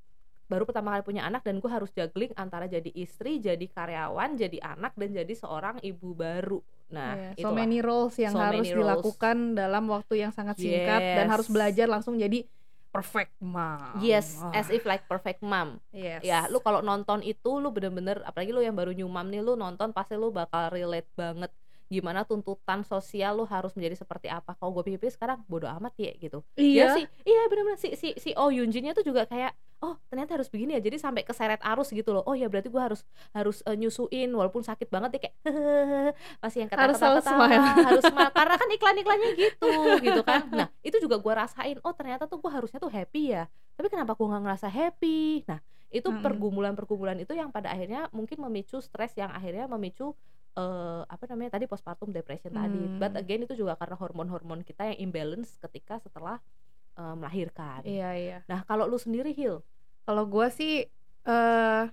baru 0.43 0.63
pertama 0.63 0.93
kali 0.93 1.03
punya 1.03 1.23
anak 1.23 1.41
dan 1.41 1.57
gue 1.57 1.67
harus 1.67 1.89
juggling 1.89 2.29
antara 2.35 2.67
jadi 2.67 2.91
istri, 2.93 3.39
jadi 3.39 3.63
karyawan, 3.65 4.37
jadi 4.37 4.61
anak 4.61 4.93
dan 4.93 5.09
jadi 5.15 5.33
seorang 5.33 5.81
ibu 5.81 6.13
baru. 6.13 6.59
Nah, 6.93 7.15
Iya, 7.15 7.29
so 7.31 7.39
itulah. 7.41 7.57
many 7.57 7.79
roles 7.81 8.13
yang 8.21 8.33
So 8.35 8.43
harus 8.43 8.67
roles. 8.67 8.75
dilakukan 8.75 9.37
dalam 9.55 9.87
waktu 9.87 10.13
yang 10.19 10.29
sangat 10.29 10.59
singkat 10.59 11.01
dan 11.01 11.25
Yes. 11.25 11.31
harus 11.31 11.47
belajar 11.47 11.87
langsung 11.87 12.21
jadi 12.21 12.45
perfect 12.93 13.33
mom. 13.41 13.97
Yes, 13.97 14.37
Wah, 14.37 14.53
as 14.53 14.69
if 14.69 14.85
like 14.85 15.09
perfect 15.09 15.41
mom. 15.41 15.81
yes. 15.89 16.21
Ya, 16.21 16.45
lu 16.47 16.61
kalau 16.61 16.85
nonton 16.85 17.25
itu 17.25 17.57
lu 17.57 17.73
bener-bener 17.73 18.21
apalagi 18.21 18.53
lu 18.53 18.61
yang 18.61 18.77
baru 18.77 18.93
nyumam 18.93 19.25
nih 19.33 19.41
lu 19.41 19.57
nonton 19.57 19.89
pasti 19.89 20.13
lu 20.13 20.29
bakal 20.29 20.69
relate 20.69 21.09
banget 21.17 21.49
gimana 21.93 22.25
tuntutan 22.25 22.81
sosial 22.81 23.37
lu 23.37 23.45
harus 23.45 23.69
menjadi 23.77 24.01
seperti 24.01 24.25
apa. 24.27 24.57
Kalau 24.57 24.73
gue 24.73 24.81
pikir 24.89 25.13
sekarang 25.13 25.45
bodo 25.45 25.69
amat 25.69 25.93
ya 26.01 26.09
gitu. 26.17 26.41
iya. 26.57 26.89
Ya 26.89 26.97
sih, 26.97 27.05
iya 27.23 27.45
bener-bener 27.45 27.77
si 27.77 27.93
si 27.93 28.17
si 28.17 28.33
Oh 28.33 28.49
Yoon 28.49 28.73
Jinnya 28.73 28.97
tuh 28.97 29.05
juga 29.05 29.29
kayak 29.29 29.53
oh 29.83 29.99
ternyata 30.09 30.39
harus 30.39 30.49
begini 30.49 30.73
ya. 30.73 30.81
Jadi 30.81 30.97
sampai 30.97 31.21
keseret 31.21 31.61
arus 31.61 31.93
gitu 31.93 32.09
loh. 32.09 32.25
Oh 32.25 32.33
ya 32.33 32.49
berarti 32.49 32.73
gue 32.73 32.81
harus 32.81 33.05
harus 33.31 33.61
eh, 33.69 33.77
nyusuin 33.77 34.33
walaupun 34.33 34.65
sakit 34.65 34.89
banget 34.89 35.09
dia 35.13 35.21
kayak 35.29 35.35
pasti 36.41 36.57
yang 36.65 36.69
kata 36.73 36.81
Harus 36.89 36.97
selalu 36.97 37.21
smile. 37.21 37.61
harus 37.61 38.03
smile 38.09 38.31
karena 38.41 38.55
kan 38.57 38.69
iklan-iklannya 38.73 39.29
gitu 39.37 39.71
gitu 40.01 40.21
kan. 40.25 40.41
Nah, 40.49 40.67
itu 40.81 40.97
juga 40.97 41.21
gue 41.21 41.33
rasain. 41.37 41.77
Oh 41.85 41.93
ternyata 41.93 42.25
tuh 42.25 42.41
gue 42.41 42.49
harusnya 42.49 42.81
tuh 42.81 42.89
happy 42.89 43.37
ya. 43.37 43.45
Tapi 43.77 43.87
kenapa 43.93 44.17
gue 44.17 44.25
nggak 44.25 44.43
ngerasa 44.47 44.67
happy? 44.71 45.45
Nah, 45.45 45.59
itu 45.93 46.09
pergumulan-pergumulan 46.09 47.21
itu 47.21 47.37
yang 47.37 47.53
pada 47.53 47.69
akhirnya 47.69 48.09
mungkin 48.09 48.41
memicu 48.41 48.81
stres 48.81 49.13
yang 49.13 49.29
akhirnya 49.29 49.69
memicu 49.69 50.17
eh, 50.53 51.01
apa 51.05 51.23
namanya 51.33 51.57
tadi 51.57 51.65
postpartum 51.65 52.13
depression 52.13 52.53
tadi. 52.53 52.77
Hmm. 52.77 52.97
But 53.01 53.17
again 53.17 53.45
itu 53.45 53.57
juga 53.57 53.73
karena 53.77 53.97
hormon-hormon 53.97 54.61
kita 54.61 54.93
yang 54.93 55.09
imbalance 55.09 55.57
ketika 55.57 55.97
setelah 55.99 56.37
eh, 56.97 57.15
melahirkan. 57.17 57.81
Iya, 57.83 58.09
iya. 58.13 58.37
Nah, 58.45 58.61
kalau 58.65 58.85
lu 58.85 58.97
sendiri 58.97 59.33
Hil, 59.33 59.61
Kalau 60.03 60.27
gua 60.27 60.51
sih 60.51 60.83
eh 61.23 61.83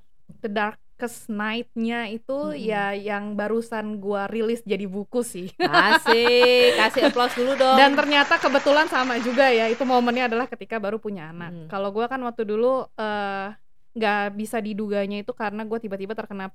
The 0.42 0.50
Darkest 0.50 1.30
Night-nya 1.30 2.10
itu 2.10 2.34
Mm-mm. 2.50 2.58
ya 2.58 2.90
yang 2.90 3.38
barusan 3.38 4.02
gua 4.02 4.26
rilis 4.26 4.66
jadi 4.66 4.90
buku 4.90 5.22
sih. 5.22 5.54
kasih 5.54 6.74
kasih 6.82 7.06
applause 7.06 7.38
dulu 7.38 7.54
dong. 7.54 7.78
Dan 7.78 7.94
ternyata 7.94 8.34
kebetulan 8.36 8.90
sama 8.90 9.14
juga 9.22 9.46
ya, 9.54 9.70
itu 9.70 9.82
momennya 9.86 10.26
adalah 10.26 10.50
ketika 10.50 10.82
baru 10.82 10.98
punya 10.98 11.30
anak. 11.30 11.50
Mm. 11.54 11.66
Kalau 11.70 11.94
gua 11.94 12.10
kan 12.10 12.18
waktu 12.26 12.42
dulu 12.42 12.90
eh 12.98 13.54
nggak 13.90 14.38
bisa 14.38 14.58
diduganya 14.62 15.18
itu 15.22 15.30
karena 15.34 15.62
gua 15.66 15.78
tiba-tiba 15.82 16.14
terkena 16.14 16.50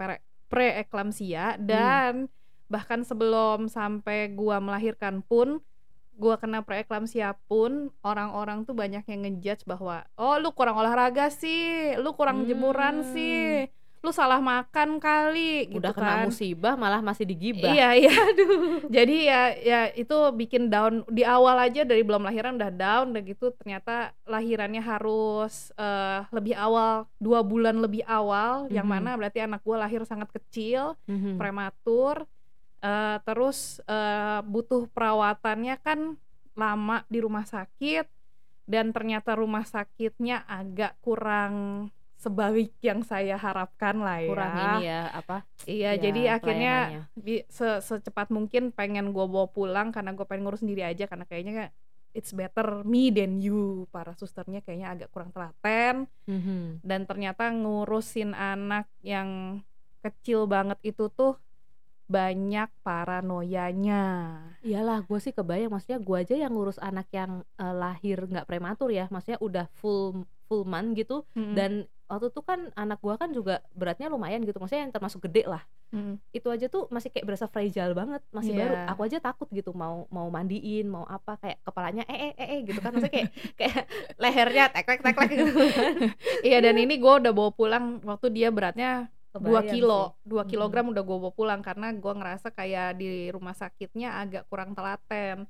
preeklamsia 0.48 1.58
dan 1.58 2.28
bahkan 2.66 3.06
sebelum 3.06 3.70
sampai 3.70 4.34
gua 4.34 4.58
melahirkan 4.58 5.22
pun 5.22 5.62
gua 6.16 6.40
kena 6.40 6.64
preeklamsia 6.64 7.36
pun 7.52 7.92
orang-orang 8.00 8.64
tuh 8.64 8.72
banyak 8.72 9.04
yang 9.06 9.28
ngejudge 9.28 9.68
bahwa 9.68 10.08
oh 10.16 10.40
lu 10.40 10.50
kurang 10.56 10.80
olahraga 10.80 11.28
sih, 11.28 11.94
lu 12.00 12.16
kurang 12.16 12.48
jemuran 12.48 13.04
Hmm. 13.04 13.12
sih, 13.12 13.68
lu 14.06 14.14
salah 14.14 14.38
makan 14.38 15.02
kali 15.02 15.66
gitu 15.66 15.82
udah 15.82 15.90
kena 15.90 16.22
kan. 16.22 16.30
musibah 16.30 16.78
malah 16.78 17.02
masih 17.02 17.26
digibah. 17.26 17.74
Iya 17.74 17.90
iya. 17.98 18.14
Jadi 18.86 19.18
ya 19.26 19.42
ya 19.58 19.80
itu 19.92 20.14
bikin 20.32 20.70
down 20.70 21.02
di 21.10 21.26
awal 21.26 21.58
aja 21.58 21.82
dari 21.82 22.06
belum 22.06 22.22
lahiran 22.22 22.54
udah 22.54 22.70
down 22.70 23.10
udah 23.10 23.24
gitu 23.26 23.50
ternyata 23.58 24.14
lahirannya 24.24 24.78
harus 24.80 25.74
eh, 25.74 26.22
lebih 26.30 26.54
awal 26.54 27.10
dua 27.18 27.42
bulan 27.42 27.82
lebih 27.82 28.06
awal 28.06 28.70
yang 28.70 28.86
Mhm. 28.86 28.94
mana 28.94 29.18
berarti 29.18 29.42
anak 29.42 29.66
gua 29.66 29.82
lahir 29.82 30.06
sangat 30.06 30.30
kecil 30.30 30.94
Mhm. 31.10 31.42
prematur 31.42 32.30
eh, 32.80 33.18
terus 33.26 33.82
eh, 33.84 34.40
butuh 34.46 34.86
perawatannya 34.94 35.82
kan 35.82 36.14
lama 36.54 37.02
di 37.10 37.18
rumah 37.18 37.44
sakit 37.44 38.06
dan 38.66 38.90
ternyata 38.90 39.34
rumah 39.34 39.66
sakitnya 39.66 40.46
agak 40.46 40.94
kurang 41.02 41.90
sebaik 42.26 42.74
yang 42.82 43.06
saya 43.06 43.38
harapkan 43.38 44.02
lah 44.02 44.18
ya. 44.18 44.30
Kurang 44.34 44.54
ini 44.58 44.78
ya 44.90 45.02
apa? 45.14 45.38
Iya, 45.70 45.94
ya, 45.94 46.02
jadi 46.10 46.22
akhirnya 46.42 46.76
se- 47.48 47.82
secepat 47.86 48.34
mungkin 48.34 48.74
pengen 48.74 49.14
gue 49.14 49.26
bawa 49.30 49.46
pulang 49.46 49.94
karena 49.94 50.18
gue 50.18 50.26
pengen 50.26 50.50
ngurus 50.50 50.66
sendiri 50.66 50.82
aja 50.82 51.06
karena 51.06 51.30
kayaknya 51.30 51.70
it's 52.16 52.34
better 52.34 52.82
me 52.82 53.14
than 53.14 53.38
you 53.38 53.86
para 53.94 54.18
susternya 54.18 54.66
kayaknya 54.66 54.88
agak 54.90 55.10
kurang 55.14 55.30
telaten 55.30 56.10
Mhm. 56.26 56.82
dan 56.82 57.06
ternyata 57.06 57.52
ngurusin 57.52 58.34
anak 58.34 58.90
yang 59.06 59.62
kecil 60.02 60.50
banget 60.50 60.80
itu 60.82 61.12
tuh 61.12 61.38
banyak 62.06 62.70
paranoianya 62.86 64.06
Iyalah, 64.62 65.02
gue 65.06 65.20
sih 65.20 65.34
kebayang 65.34 65.74
maksudnya 65.74 65.98
gue 65.98 66.18
aja 66.18 66.36
yang 66.38 66.54
ngurus 66.54 66.78
anak 66.78 67.10
yang 67.10 67.42
eh, 67.58 67.76
lahir 67.76 68.26
nggak 68.26 68.46
prematur 68.46 68.90
ya, 68.90 69.10
maksudnya 69.10 69.42
udah 69.42 69.66
full 69.78 70.24
full 70.46 70.62
month 70.64 70.94
gitu 70.96 71.26
Mm-mm. 71.34 71.58
dan 71.58 71.72
waktu 72.06 72.30
itu 72.30 72.42
kan 72.42 72.70
anak 72.74 73.02
gue 73.02 73.16
kan 73.18 73.30
juga 73.30 73.60
beratnya 73.74 74.08
lumayan 74.08 74.46
gitu, 74.46 74.58
maksudnya 74.58 74.86
yang 74.86 74.94
termasuk 74.94 75.26
gede 75.26 75.46
lah. 75.46 75.64
Mm. 75.94 76.18
itu 76.34 76.48
aja 76.50 76.66
tuh 76.68 76.90
masih 76.92 77.08
kayak 77.14 77.24
berasa 77.24 77.46
fragile 77.48 77.94
banget 77.96 78.20
masih 78.34 78.52
Iya. 78.52 78.68
baru 78.68 78.76
aku 78.90 79.02
aja 79.06 79.18
takut 79.22 79.48
gitu 79.54 79.72
mau 79.72 80.10
mau 80.12 80.28
mandiin 80.28 80.90
mau 80.90 81.06
apa 81.06 81.38
kayak 81.40 81.62
kepalanya 81.62 82.04
eh 82.10 82.20
eh 82.20 82.34
eh, 82.36 82.48
eh 82.58 82.60
gitu 82.68 82.82
kan 82.84 82.90
maksudnya 82.92 83.14
kayak 83.14 83.30
kayak 83.62 83.82
lehernya 84.18 84.64
tek 84.76 84.84
tek 84.92 85.00
tek 85.06 85.16
tek 85.16 85.30
gitu 85.32 85.46
Iya 86.52 86.58
dan 86.60 86.76
ini 86.82 87.00
gue 87.00 87.14
udah 87.22 87.32
bawa 87.32 87.54
pulang 87.54 88.02
waktu 88.04 88.28
dia 88.34 88.50
beratnya 88.52 89.08
2 89.32 89.40
Kebayang 89.40 89.72
kilo. 89.72 90.02
2 90.26 90.52
kilogram 90.52 90.86
udah 90.92 91.04
gue 91.06 91.18
bawa 91.22 91.32
pulang 91.32 91.62
karena 91.62 91.88
gue 91.94 92.14
ngerasa 92.18 92.50
kayak 92.52 93.00
di 93.00 93.30
rumah 93.32 93.54
sakitnya 93.54 94.20
agak 94.20 94.44
kurang 94.48 94.74
telaten. 94.74 95.46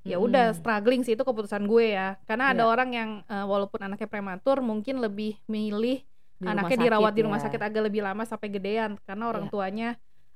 Ya 0.00 0.16
udah 0.16 0.50
Mm-mm. 0.50 0.58
struggling 0.58 1.02
sih 1.04 1.12
itu 1.12 1.20
keputusan 1.22 1.68
gue 1.68 1.92
ya. 1.92 2.16
Karena 2.24 2.56
ada 2.56 2.64
Iya. 2.64 2.72
orang 2.72 2.90
yang 2.90 3.10
eh, 3.24 3.44
walaupun 3.44 3.80
anaknya 3.80 4.08
prematur 4.08 4.64
mungkin 4.64 4.98
lebih 4.98 5.36
milih 5.44 6.00
Di 6.40 6.48
anaknya 6.48 6.88
dirawat 6.88 7.12
di 7.12 7.20
rumah 7.20 7.36
ya. 7.36 7.44
sakit 7.46 7.60
agak 7.60 7.82
lebih 7.84 8.00
lama 8.00 8.24
sampai 8.24 8.48
gedean 8.48 8.96
karena 9.04 9.28
orang 9.28 9.46
Iya. 9.46 9.52
tuanya 9.52 9.88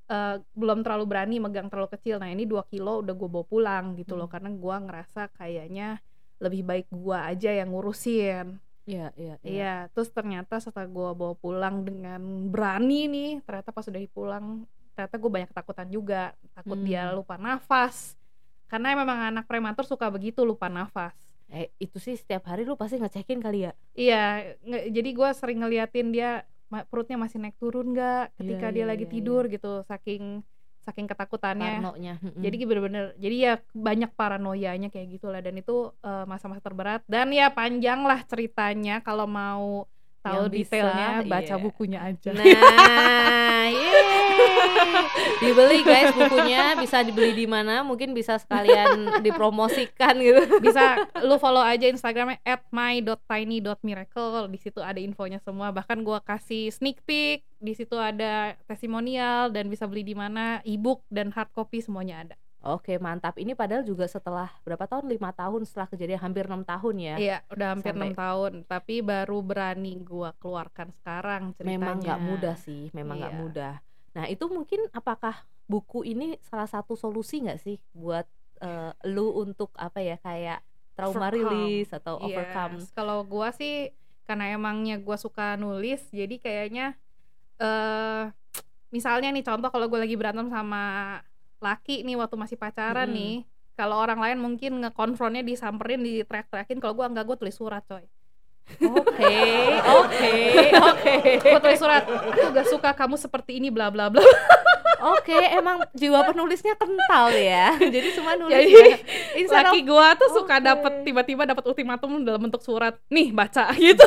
eh, 0.05 0.37
belum 0.53 0.85
terlalu 0.85 1.05
berani 1.09 1.37
megang 1.41 1.73
terlalu 1.73 1.97
kecil. 1.97 2.21
Nah 2.21 2.29
ini 2.29 2.45
2 2.45 2.61
kilo 2.69 3.01
udah 3.01 3.15
gue 3.17 3.25
bawa 3.25 3.47
pulang 3.49 3.85
gitu 3.97 4.15
loh 4.15 4.29
Hmm. 4.29 4.37
karena 4.37 4.51
gue 4.53 4.77
ngerasa 4.85 5.33
kayaknya 5.33 5.97
lebih 6.37 6.61
baik 6.61 6.87
gue 6.93 7.17
aja 7.17 7.51
yang 7.57 7.73
ngurusin. 7.73 8.61
Iya, 8.85 9.17
iya, 9.17 9.41
iya. 9.41 9.49
Iya, 9.49 9.75
terus 9.97 10.13
ternyata 10.13 10.61
setelah 10.61 10.85
gue 10.85 11.09
bawa 11.17 11.33
pulang 11.35 11.89
dengan 11.89 12.21
berani 12.53 13.09
nih, 13.09 13.31
ternyata 13.41 13.73
pas 13.73 13.89
udah 13.89 14.01
pulang, 14.13 14.69
ternyata 14.93 15.17
gue 15.17 15.31
banyak 15.33 15.49
ketakutan 15.49 15.89
juga, 15.89 16.23
takut 16.53 16.77
dia 16.85 17.09
Hmm. 17.09 17.17
lupa 17.17 17.41
nafas, 17.41 18.13
karena 18.67 18.97
memang 18.97 19.35
anak 19.35 19.45
prematur 19.47 19.85
suka 19.85 20.09
begitu 20.09 20.43
lupa 20.43 20.67
nafas. 20.69 21.15
Eh, 21.53 21.71
itu 21.77 22.01
sih 22.01 22.17
setiap 22.17 22.49
hari 22.49 22.65
lu 22.65 22.75
pasti 22.75 22.97
ngecekin 22.99 23.39
kali 23.39 23.69
ya. 23.69 23.73
Iya, 23.95 24.25
nge- 24.65 24.91
jadi 24.91 25.11
gue 25.13 25.31
sering 25.37 25.61
ngeliatin 25.61 26.09
dia 26.11 26.43
ma- 26.73 26.83
perutnya 26.89 27.21
masih 27.21 27.39
naik 27.39 27.55
turun 27.61 27.93
nggak 27.93 28.35
ketika 28.41 28.67
Iya, 28.73 28.75
dia 28.75 28.85
iya, 28.85 28.91
lagi 28.91 29.05
iya, 29.07 29.13
tidur 29.13 29.43
gitu, 29.47 29.85
saking 29.87 30.41
saking 30.85 31.09
ketakutannya. 31.09 31.81
Parnonya. 31.81 32.15
Jadi 32.37 32.57
bener-bener, 32.69 33.05
jadi 33.17 33.37
ya 33.41 33.55
banyak 33.73 34.13
paranoianya 34.13 34.93
kayak 34.93 35.17
gitulah 35.17 35.41
dan 35.41 35.57
itu 35.57 35.93
eh, 36.01 36.25
masa-masa 36.29 36.61
terberat 36.61 37.01
dan 37.09 37.33
ya 37.33 37.49
panjang 37.53 38.05
lah 38.05 38.21
ceritanya 38.25 39.01
kalau 39.01 39.25
mau 39.25 39.89
tahu 40.25 40.49
Yang 40.49 40.53
bisa, 40.57 40.73
detailnya 40.81 41.09
baca 41.29 41.55
iya. 41.55 41.61
bukunya 41.61 41.99
aja. 42.01 42.31
Nah. 42.33 42.45
Dibeli 45.43 45.81
guys 45.83 46.13
bukunya, 46.13 46.75
bisa 46.77 47.01
dibeli 47.01 47.33
di 47.35 47.47
mana? 47.47 47.83
Mungkin 47.83 48.13
bisa 48.13 48.39
sekalian 48.39 49.21
dipromosikan 49.21 50.15
gitu. 50.19 50.43
Bisa 50.65 51.09
lu 51.21 51.37
follow 51.37 51.63
aja 51.63 51.87
Instagramnya 51.87 52.41
@my.tiny.miracle 52.71 54.49
di 54.49 54.59
situ 54.59 54.81
ada 54.81 54.99
infonya 55.01 55.39
semua. 55.43 55.71
Bahkan 55.71 56.01
gua 56.03 56.21
kasih 56.21 56.71
sneak 56.71 57.03
peek, 57.05 57.45
di 57.59 57.73
situ 57.73 57.97
ada 57.97 58.57
testimonial 58.65 59.51
dan 59.51 59.69
bisa 59.69 59.85
beli 59.85 60.05
di 60.05 60.17
mana, 60.17 60.61
ebook 60.65 61.05
dan 61.09 61.33
hard 61.33 61.51
copy 61.53 61.81
semuanya 61.81 62.25
ada. 62.25 62.37
Oke, 62.65 62.97
mantap. 62.97 63.37
Ini 63.37 63.53
padahal 63.53 63.85
juga 63.85 64.09
setelah 64.09 64.49
berapa 64.65 64.89
tahun? 64.89 65.13
Lima 65.13 65.37
tahun 65.37 65.69
setelah 65.69 65.85
kejadian, 65.85 66.17
hampir 66.25 66.49
enam 66.49 66.65
tahun 66.65 66.97
ya. 66.97 67.15
Iya, 67.21 67.39
udah 67.53 67.69
hampir 67.77 67.93
enam 67.93 68.17
tahun, 68.17 68.53
tapi 68.65 69.05
baru 69.05 69.45
berani 69.45 70.01
gua 70.01 70.33
keluarkan 70.41 70.89
sekarang 70.97 71.53
ceritanya. 71.61 71.77
Memang 71.77 71.97
nggak 72.01 72.21
mudah 72.25 72.57
sih, 72.57 72.89
memang 72.97 73.21
nggak 73.21 73.35
Iya. 73.37 73.41
mudah. 73.45 73.75
Nah, 74.15 74.31
itu 74.31 74.47
mungkin 74.47 74.87
apakah 74.95 75.43
buku 75.67 76.07
ini 76.07 76.39
salah 76.47 76.71
satu 76.71 76.95
solusi 76.95 77.43
nggak 77.43 77.61
sih 77.61 77.77
buat 77.93 78.27
eh, 78.63 78.93
lu 79.11 79.35
untuk 79.35 79.75
apa 79.75 79.99
ya 79.99 80.17
kayak 80.23 80.63
trauma 80.95 81.29
Overcome. 81.29 81.35
release 81.35 81.91
atau 81.91 82.15
overcome? 82.23 82.79
Yes, 82.79 82.95
Kalau 82.95 83.27
gua 83.27 83.51
sih 83.51 83.91
karena 84.25 84.55
emangnya 84.55 85.03
gua 85.03 85.19
suka 85.19 85.59
nulis, 85.59 86.01
jadi 86.15 86.39
kayaknya 86.39 86.95
eh 87.59 88.25
misalnya 88.95 89.35
nih 89.35 89.43
contoh 89.43 89.71
kalau 89.75 89.91
gue 89.91 89.99
lagi 89.99 90.15
berantem 90.15 90.47
sama 90.55 91.19
laki 91.59 92.07
nih 92.07 92.15
waktu 92.15 92.39
masih 92.39 92.55
pacaran 92.55 93.11
Mm-mm. 93.11 93.19
nih, 93.19 93.35
kalau 93.75 93.99
orang 93.99 94.23
lain 94.23 94.39
mungkin 94.39 94.79
ngekonfrontnya 94.79 95.43
disamperin, 95.43 95.99
diteriak-teriakin, 96.07 96.79
kalau 96.79 96.95
gua 96.95 97.11
enggak 97.11 97.27
gue 97.27 97.37
tulis 97.43 97.57
surat 97.59 97.83
coy. 97.91 98.07
Oke, 98.85 99.37
oke, 99.87 100.35
oke. 100.73 101.15
Gue 101.41 101.61
tulis 101.63 101.79
surat, 101.79 102.03
aku 102.05 102.49
gak 102.51 102.69
suka 102.69 102.91
kamu 102.97 103.15
seperti 103.21 103.63
ini 103.63 103.69
bla 103.71 103.89
bla 103.93 104.11
bla. 104.11 104.25
Oke, 105.05 105.37
emang 105.37 105.85
jiwa 105.93 106.25
penulisnya 106.25 106.73
kental 106.81 107.29
ya. 107.29 107.77
Jadi 107.95 108.09
semua 108.17 108.41
nulis 108.41 108.57
Jadi, 108.57 108.73
ya. 108.73 109.61
Laki 109.61 109.85
gua 109.85 110.17
tuh 110.17 110.33
suka 110.33 110.57
Oke. 110.57 110.65
dapet 110.65 110.93
tiba-tiba 111.05 111.43
dapat 111.45 111.65
ultimatum 111.69 112.25
dalam 112.25 112.41
bentuk 112.41 112.65
surat. 112.65 112.97
Nih, 113.13 113.29
baca 113.29 113.69
gitu. 113.77 114.07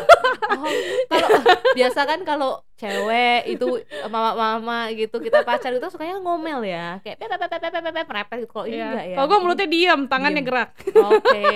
Oh, 0.58 0.72
kalau 1.12 1.30
biasa 1.78 2.02
kan 2.02 2.20
kalau 2.26 2.66
cewek 2.78 3.50
itu 3.50 3.82
mama-mama 4.06 4.88
gitu 4.92 5.18
kita 5.18 5.42
pacar 5.42 5.70
itu 5.72 5.82
sukanya 5.88 6.18
ngomel 6.18 6.62
ya 6.62 7.02
kayak 7.02 7.18
pep 7.18 7.28
pep 7.28 7.40
pep 7.42 7.60
pep 7.60 7.72
pep 7.74 7.92
pep 7.92 8.06
merepet 8.06 8.38
gitu 8.40 8.52
kalau 8.52 8.66
ini 8.66 8.76
Iya. 8.76 8.86
enggak 8.88 9.04
ya 9.04 9.16
Kalau 9.16 9.28
gua 9.28 9.40
mulutnya 9.40 9.68
diam, 9.68 10.00
tangannya 10.06 10.36
Diem. 10.38 10.48
gerak. 10.48 10.70
oke 10.94 11.48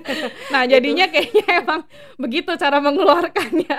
Nah, 0.52 0.62
jadinya 0.64 1.06
kayaknya 1.06 1.44
emang 1.58 1.80
begitu 2.16 2.50
cara 2.54 2.78
mengeluarkannya. 2.78 3.76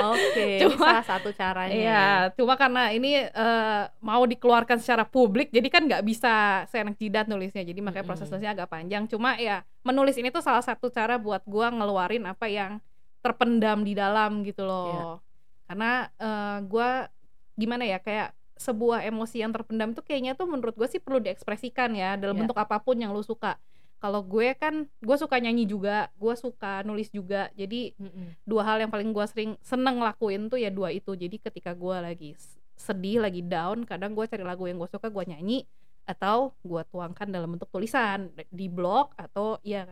oke 0.00 0.38
ini 0.38 0.60
Cuma- 0.62 0.86
salah 0.86 1.06
satu 1.08 1.30
caranya 1.32 1.74
Iya, 1.74 2.04
cuma 2.32 2.54
karena 2.54 2.90
ini 2.90 3.20
eh, 3.20 3.82
mau 4.00 4.22
dikeluarkan 4.22 4.78
secara 4.78 5.02
publik, 5.02 5.50
jadi 5.50 5.66
kan 5.66 5.82
nggak 5.84 6.02
bisa 6.02 6.32
seenak 6.66 6.94
jidat 6.94 7.26
nulisnya. 7.26 7.62
Jadi 7.62 7.80
makanya 7.80 8.04
proses 8.04 8.24
Mm-mm. 8.24 8.38
nulisnya 8.38 8.52
agak 8.54 8.68
panjang. 8.68 9.04
Cuma 9.04 9.34
ya 9.34 9.62
menulis 9.80 10.14
ini 10.14 10.28
tuh 10.28 10.40
salah 10.40 10.60
satu 10.60 10.88
cara 10.88 11.16
buat 11.16 11.42
gua 11.44 11.68
ngeluarin 11.68 12.22
apa 12.24 12.46
yang 12.46 12.78
terpendam 13.18 13.82
di 13.82 13.92
dalam 13.92 14.40
gitu 14.42 14.62
loh. 14.62 14.86
Iya. 14.88 15.29
Karena 15.70 15.90
eh, 16.18 16.58
gua 16.66 17.06
gimana 17.54 17.86
ya 17.86 18.02
kayak 18.02 18.34
sebuah 18.58 19.06
emosi 19.06 19.40
yang 19.40 19.54
terpendam 19.54 19.94
tuh 19.94 20.02
kayaknya 20.02 20.34
tuh 20.34 20.44
menurut 20.44 20.76
gue 20.76 20.84
sih 20.84 21.00
perlu 21.00 21.16
diekspresikan 21.16 21.94
ya 21.94 22.18
dalam 22.18 22.36
Iya. 22.36 22.40
bentuk 22.44 22.58
apa 22.58 22.76
pun 22.76 22.98
yang 22.98 23.08
lu 23.08 23.22
suka. 23.22 23.56
Kalau 24.00 24.20
gue 24.20 24.52
kan 24.52 24.84
gue 25.00 25.16
suka 25.16 25.36
nyanyi 25.36 25.64
juga, 25.64 26.08
gue 26.16 26.34
suka 26.34 26.80
nulis 26.82 27.08
juga. 27.08 27.48
Jadi 27.54 27.96
Mm-mm. 27.96 28.36
dua 28.44 28.64
hal 28.64 28.80
yang 28.80 28.92
paling 28.92 29.12
gue 29.12 29.24
sering 29.28 29.50
seneng 29.60 30.00
lakuin 30.00 30.48
tuh 30.48 30.56
ya 30.56 30.68
dua 30.68 30.90
itu 30.90 31.12
jadi 31.14 31.36
ketika 31.38 31.72
gue 31.72 31.96
lagi 32.00 32.30
sedih 32.76 33.20
lagi 33.20 33.44
down 33.44 33.84
kadang 33.84 34.12
gue 34.12 34.24
cari 34.24 34.40
lagu 34.40 34.64
yang 34.64 34.80
gue 34.80 34.88
suka 34.88 35.08
gue 35.08 35.24
nyanyi 35.28 35.68
atau 36.04 36.56
gue 36.60 36.80
tuangkan 36.88 37.28
dalam 37.28 37.54
bentuk 37.54 37.68
tulisan 37.68 38.28
di 38.48 38.72
blog 38.72 39.12
atau 39.16 39.60
ya 39.60 39.84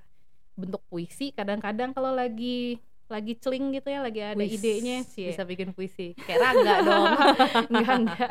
bentuk 0.57 0.81
puisi 0.89 1.31
kadang-kadang 1.31 1.93
kalau 1.93 2.17
lagi 2.17 2.81
lagi 3.09 3.33
celing 3.41 3.73
gitu 3.73 3.89
ya 3.89 4.05
lagi 4.05 4.21
ada 4.21 4.37
Wis, 4.37 4.61
idenya 4.61 5.01
sih. 5.03 5.33
bisa 5.33 5.43
bikin 5.43 5.73
puisi. 5.73 6.13
Kayak 6.15 6.39
Rangga 6.45 6.75
dong. 6.85 7.07
Enggak 7.73 7.95
enggak. 7.99 8.31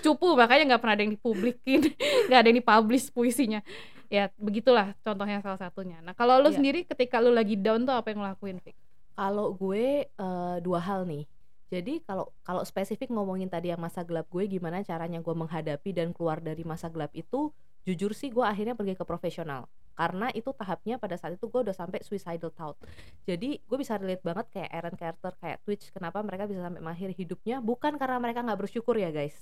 Cupu 0.00 0.34
makanya 0.34 0.74
nggak 0.74 0.80
pernah 0.80 0.94
ada 0.96 1.04
yang 1.04 1.14
dipublikin. 1.14 1.80
Nggak 2.28 2.38
ada 2.40 2.48
yang 2.48 2.58
dipublish 2.58 3.06
puisinya. 3.10 3.60
Ya 4.08 4.28
begitulah 4.36 4.92
contohnya 5.00 5.40
salah 5.40 5.56
satunya. 5.56 6.00
Nah 6.00 6.12
kalau 6.12 6.36
lu 6.36 6.48
Iya. 6.48 6.56
sendiri 6.60 6.80
ketika 6.84 7.16
lu 7.16 7.32
lagi 7.32 7.56
down 7.56 7.84
tuh 7.84 7.92
apa 7.92 8.12
yang 8.12 8.20
lu 8.20 8.28
lakuin 8.28 8.58
Fik? 8.60 8.76
kalau 9.12 9.52
gue 9.52 10.08
eh, 10.08 10.56
dua 10.60 10.80
hal 10.80 11.04
nih. 11.04 11.24
Jadi 11.68 12.04
kalau 12.04 12.28
kalau 12.40 12.60
spesifik 12.62 13.08
ngomongin 13.08 13.48
tadi 13.48 13.68
yang 13.68 13.80
masa 13.80 14.00
gelap 14.02 14.28
gue 14.28 14.44
gimana 14.46 14.80
caranya 14.80 15.20
gue 15.20 15.32
menghadapi 15.32 15.92
dan 15.92 16.12
keluar 16.12 16.40
dari 16.40 16.64
masa 16.64 16.88
gelap 16.88 17.12
itu 17.12 17.48
jujur 17.82 18.12
sih 18.14 18.30
gue 18.30 18.44
akhirnya 18.44 18.74
pergi 18.78 18.94
ke 18.94 19.04
profesional. 19.06 19.66
Karena 19.92 20.32
itu 20.32 20.50
tahapnya 20.56 20.96
pada 20.96 21.20
saat 21.20 21.36
itu 21.36 21.46
gue 21.46 21.60
udah 21.68 21.76
sampai 21.76 22.00
suicidal 22.00 22.50
thought. 22.54 22.80
Jadi 23.28 23.60
gue 23.60 23.78
bisa 23.78 24.00
relate 24.00 24.24
banget 24.24 24.46
kayak 24.48 24.70
Aaron 24.72 24.96
Carter 24.96 25.32
kayak 25.36 25.58
Twitch 25.62 25.92
kenapa 25.92 26.24
mereka 26.24 26.48
bisa 26.48 26.64
sampai 26.64 26.80
mengakhiri 26.80 27.14
hidupnya? 27.14 27.60
Bukan 27.60 28.00
karena 28.00 28.16
mereka 28.16 28.40
nggak 28.40 28.60
bersyukur 28.66 28.96
ya 28.96 29.12
guys. 29.12 29.36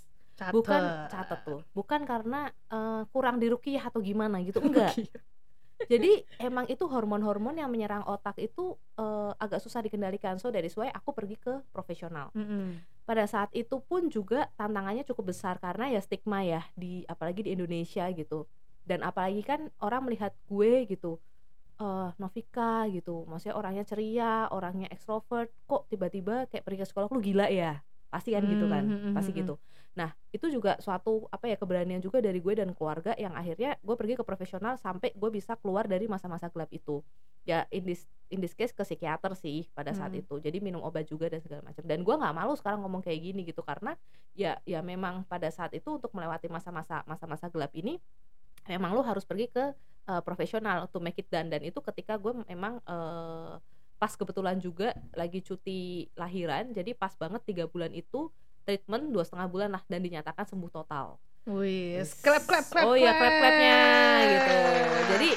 Bukan 0.50 1.06
catat 1.12 1.40
tuh. 1.46 1.60
Bukan 1.76 2.02
karena 2.08 2.50
eh, 2.50 3.02
kurang 3.14 3.38
dirukiah 3.38 3.86
atau 3.86 4.02
gimana 4.02 4.42
gitu. 4.42 4.58
Enggak 4.66 4.96
jadi 5.88 6.26
emang 6.42 6.68
itu 6.68 6.84
hormon-hormon 6.84 7.56
yang 7.56 7.70
menyerang 7.72 8.04
otak 8.04 8.36
itu 8.36 8.76
eh, 8.98 9.32
agak 9.40 9.62
susah 9.62 9.80
dikendalikan. 9.80 10.36
So 10.36 10.52
dari 10.52 10.68
why 10.74 10.92
aku 10.92 11.14
pergi 11.16 11.36
ke 11.40 11.64
profesional. 11.72 12.28
Mm-mm. 12.36 12.80
pada 13.10 13.26
saat 13.26 13.50
itu 13.58 13.82
pun 13.82 14.06
juga 14.06 14.46
tantangannya 14.54 15.02
cukup 15.02 15.34
besar 15.34 15.58
karena 15.58 15.90
ya 15.90 15.98
stigma 15.98 16.46
ya 16.46 16.62
di 16.78 17.02
apalagi 17.10 17.42
di 17.42 17.50
Indonesia 17.58 18.06
gitu. 18.14 18.46
Dan 18.86 19.02
apalagi 19.02 19.42
kan 19.42 19.66
orang 19.82 20.06
melihat 20.06 20.30
gue 20.46 20.86
gitu 20.86 21.18
eh 21.80 22.08
Novika 22.20 22.86
gitu. 22.92 23.26
Maksudnya 23.26 23.56
orangnya 23.58 23.82
ceria 23.82 24.46
orangnya 24.54 24.86
ekstrovert 24.94 25.50
kok 25.66 25.90
tiba-tiba 25.90 26.46
kayak 26.46 26.62
pergi 26.62 26.78
ke 26.82 26.86
sekolah 26.86 27.10
lu 27.10 27.18
gila 27.18 27.50
ya 27.50 27.82
pasti 28.10 28.34
kan 28.34 28.42
gitu 28.44 28.66
kan? 28.66 28.84
Hmm, 28.84 29.00
hmm, 29.10 29.14
pasti 29.14 29.30
hmm, 29.32 29.40
gitu. 29.40 29.54
Nah 29.94 30.10
itu 30.30 30.46
juga 30.50 30.78
suatu 30.78 31.26
apa 31.30 31.50
ya 31.50 31.56
keberanian 31.58 32.02
juga 32.02 32.18
dari 32.22 32.38
gue 32.38 32.54
dan 32.54 32.74
keluarga 32.74 33.14
yang 33.18 33.34
akhirnya 33.34 33.78
gue 33.80 33.96
pergi 33.98 34.14
ke 34.18 34.24
profesional 34.26 34.74
sampai 34.78 35.14
gue 35.14 35.30
bisa 35.30 35.54
keluar 35.58 35.86
dari 35.86 36.06
masa-masa 36.10 36.50
gelap 36.50 36.70
itu. 36.74 37.02
Ya 37.46 37.64
in 37.70 37.86
this 37.86 38.06
in 38.30 38.38
this 38.38 38.54
case 38.54 38.70
ke 38.70 38.82
psikiater 38.82 39.34
sih 39.38 39.66
pada 39.74 39.90
saat 39.94 40.14
Hmm. 40.14 40.22
itu. 40.22 40.34
Jadi 40.38 40.58
minum 40.62 40.82
obat 40.82 41.06
juga 41.06 41.30
dan 41.30 41.42
segala 41.42 41.62
macam. 41.66 41.82
Dan 41.86 42.02
gue 42.02 42.14
nggak 42.14 42.34
malu 42.34 42.54
sekarang 42.58 42.82
ngomong 42.82 43.02
kayak 43.02 43.18
gini 43.22 43.46
gitu 43.46 43.62
karena 43.62 43.94
ya 44.34 44.58
ya 44.66 44.82
memang 44.82 45.26
pada 45.26 45.50
saat 45.50 45.74
itu 45.74 45.88
untuk 45.90 46.10
melewati 46.14 46.46
masa-masa 46.46 47.02
masa-masa 47.06 47.46
gelap 47.50 47.74
ini 47.74 47.98
memang 48.68 48.92
lu 48.94 49.02
harus 49.02 49.26
pergi 49.26 49.50
ke 49.50 49.74
uh, 50.06 50.22
profesional 50.22 50.86
to 50.90 51.02
make 51.02 51.18
it 51.18 51.26
done. 51.30 51.50
Dan 51.50 51.66
itu 51.66 51.82
ketika 51.82 52.14
gue 52.20 52.46
memang 52.46 52.78
uh, 52.86 53.58
pas 54.00 54.08
kebetulan 54.10 54.56
juga 54.56 54.88
lagi 55.12 55.38
cuti 55.38 55.80
lahiran 56.14 56.72
jadi 56.72 56.96
pas 56.96 57.12
banget 57.14 57.44
tiga 57.44 57.64
bulan 57.64 57.92
itu 57.92 58.32
treatment 58.64 59.12
dua 59.12 59.22
setengah 59.22 59.46
bulan 59.46 59.68
lah 59.68 59.84
dan 59.84 60.00
dinyatakan 60.00 60.42
sembuh 60.42 60.72
total 60.72 61.20
Wih, 61.44 62.00
clap 62.20 62.44
clap 62.44 62.64
clap. 62.66 62.84
oh 62.84 62.96
iya 62.96 63.12
clap 63.12 63.34
clapnya 63.34 63.76
gitu 64.26 64.54
jadi 65.10 65.30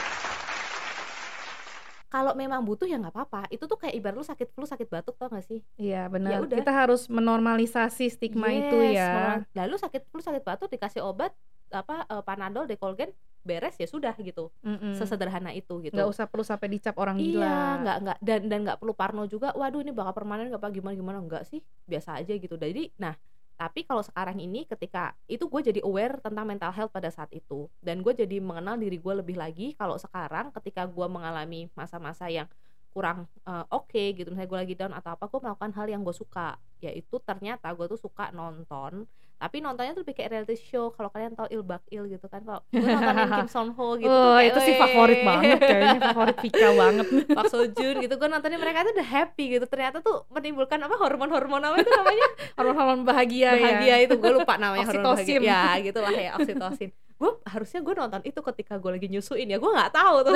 kalau 2.08 2.38
memang 2.38 2.62
butuh 2.62 2.86
ya 2.86 3.02
nggak 3.02 3.10
apa-apa 3.10 3.50
itu 3.50 3.66
tuh 3.66 3.74
kayak 3.74 3.98
ibarat 3.98 4.14
lu 4.14 4.22
sakit 4.22 4.54
flu 4.54 4.64
sakit 4.64 4.86
batuk 4.86 5.18
tau 5.18 5.28
gak 5.28 5.42
sih 5.44 5.66
Iya 5.76 6.06
benar. 6.08 6.46
udah. 6.46 6.62
Kita 6.62 6.70
harus 6.70 7.10
menormalisasi 7.10 8.06
stigma 8.08 8.54
itu 8.54 8.78
Yes, 8.86 9.02
ya. 9.02 9.10
memang. 9.10 9.40
lalu 9.58 9.76
sakit 9.82 10.02
flu 10.08 10.22
sakit 10.22 10.44
batuk 10.46 10.70
dikasih 10.70 11.02
obat 11.02 11.34
apa 11.74 12.06
eh, 12.06 12.22
panadol 12.22 12.70
dekolgen 12.70 13.10
beres 13.44 13.76
ya 13.76 13.86
sudah 13.86 14.16
gitu 14.18 14.50
Mm-mm. 14.64 14.96
sesederhana 14.96 15.52
itu 15.52 15.84
gitu 15.84 15.94
Nggak 15.94 16.10
usah 16.10 16.26
perlu 16.32 16.48
sampai 16.48 16.68
dicap 16.72 16.96
orang 16.96 17.20
gila. 17.20 17.44
Iya, 17.44 17.60
nggak 17.84 17.98
nggak 18.04 18.18
dan 18.24 18.42
dan 18.48 18.60
nggak 18.64 18.78
perlu 18.80 18.96
parno 18.96 19.24
juga. 19.28 19.52
Waduh 19.52 19.84
ini 19.84 19.92
bakal 19.92 20.16
permanen 20.16 20.48
nggak 20.50 20.64
apa 20.64 20.72
gimana 20.72 20.96
gimana 20.96 21.20
enggak 21.20 21.44
sih 21.44 21.60
biasa 21.84 22.24
aja 22.24 22.34
gitu. 22.34 22.56
Jadi, 22.56 22.96
nah 22.98 23.14
tapi 23.54 23.86
kalau 23.86 24.02
sekarang 24.02 24.42
ini 24.42 24.66
ketika 24.66 25.14
itu 25.30 25.46
gue 25.46 25.62
jadi 25.62 25.80
aware 25.86 26.18
tentang 26.20 26.50
mental 26.50 26.74
health 26.74 26.90
pada 26.90 27.14
saat 27.14 27.30
itu 27.30 27.70
dan 27.86 28.02
gue 28.02 28.12
jadi 28.12 28.42
mengenal 28.42 28.82
diri 28.82 28.98
gue 28.98 29.14
lebih 29.14 29.38
lagi 29.38 29.78
kalau 29.78 29.94
sekarang 29.96 30.50
ketika 30.58 30.90
gue 30.90 31.08
mengalami 31.08 31.70
masa-masa 31.78 32.28
yang 32.34 32.50
kurang 32.94 33.30
eh, 33.46 33.66
oke 33.70 34.18
gitu 34.18 34.34
misalnya 34.34 34.50
gue 34.50 34.60
lagi 34.68 34.76
down 34.78 34.94
atau 34.98 35.14
apa 35.14 35.30
gue 35.30 35.40
melakukan 35.42 35.72
hal 35.74 35.86
yang 35.86 36.02
gue 36.02 36.16
suka 36.18 36.58
yaitu 36.82 37.22
ternyata 37.22 37.70
gue 37.78 37.86
tuh 37.90 38.02
suka 38.02 38.34
nonton 38.34 39.06
tapi 39.44 39.60
nontonnya 39.60 39.92
tuh 39.92 40.08
lebih 40.08 40.16
kayak 40.16 40.30
reality 40.32 40.56
show 40.56 40.96
kalau 40.96 41.12
kalian 41.12 41.36
tahu 41.36 41.52
Il 41.52 41.68
Bak 41.68 41.84
Il 41.92 42.08
gitu 42.08 42.32
kan 42.32 42.48
kalau 42.48 42.64
gue 42.72 42.80
nontonin 42.96 43.28
Kim 43.44 43.50
Son 43.52 43.76
Ho 43.76 44.00
gitu 44.00 44.08
tuh 44.08 44.16
oh, 44.16 44.40
kayak, 44.40 44.56
itu 44.56 44.60
sih 44.64 44.74
favorit 44.80 45.20
banget 45.20 45.60
kayaknya 45.60 46.00
favorit 46.00 46.38
Vika 46.40 46.70
banget. 46.72 47.06
Park 47.36 47.46
Seo 47.52 47.68
Joon 47.76 47.96
gitu 48.08 48.14
gue 48.16 48.30
nontonnya 48.32 48.56
mereka 48.56 48.88
tuh 48.88 48.96
udah 48.96 49.10
happy 49.12 49.46
gitu. 49.60 49.66
Ternyata 49.68 50.00
tuh 50.00 50.24
menimbulkan 50.32 50.80
apa 50.80 50.96
hormon-hormon 50.96 51.60
apa 51.60 51.76
itu 51.76 51.92
namanya? 51.92 52.28
Hormon-hormon 52.58 53.00
bahagia, 53.04 53.52
bahagia 53.60 53.96
ya. 54.00 54.06
itu 54.08 54.16
gue 54.16 54.32
lupa 54.32 54.56
namanya 54.56 54.88
hormon 54.88 55.12
Oksitosin. 55.12 55.44
bahagia 55.44 55.52
ya 55.52 55.84
gitulah 55.92 56.14
ya 56.16 56.32
oksitosin. 56.40 56.90
Gue 57.20 57.32
harusnya 57.44 57.80
gue 57.84 57.94
nonton 58.00 58.22
itu 58.24 58.40
ketika 58.40 58.80
gue 58.80 58.92
lagi 58.96 59.08
nyusuin 59.12 59.52
ya 59.52 59.60
gue 59.60 59.72
nggak 59.76 59.92
tahu 59.92 60.16
tuh 60.24 60.36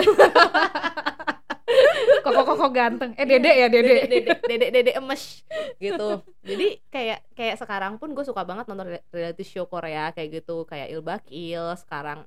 Koko-koko 2.24 2.72
ganteng. 2.72 3.12
Eh 3.20 3.28
Dede 3.28 3.52
ya 3.52 3.68
Dede. 3.68 4.08
dede 4.08 4.34
dede 4.48 4.68
dede, 4.72 4.92
emes 4.96 5.44
gitu 5.78 6.24
jadi 6.50 6.80
kayak 6.88 7.20
kayak 7.36 7.56
sekarang 7.60 8.00
pun 8.00 8.16
gue 8.16 8.24
suka 8.24 8.48
banget 8.48 8.66
nonton 8.72 8.88
re- 8.98 9.06
reality 9.12 9.44
show 9.44 9.68
Korea 9.68 10.16
kayak 10.16 10.42
gitu 10.42 10.64
kayak 10.64 10.88
Il 10.90 11.04
Bak 11.04 11.28
Il 11.28 11.66
sekarang 11.76 12.24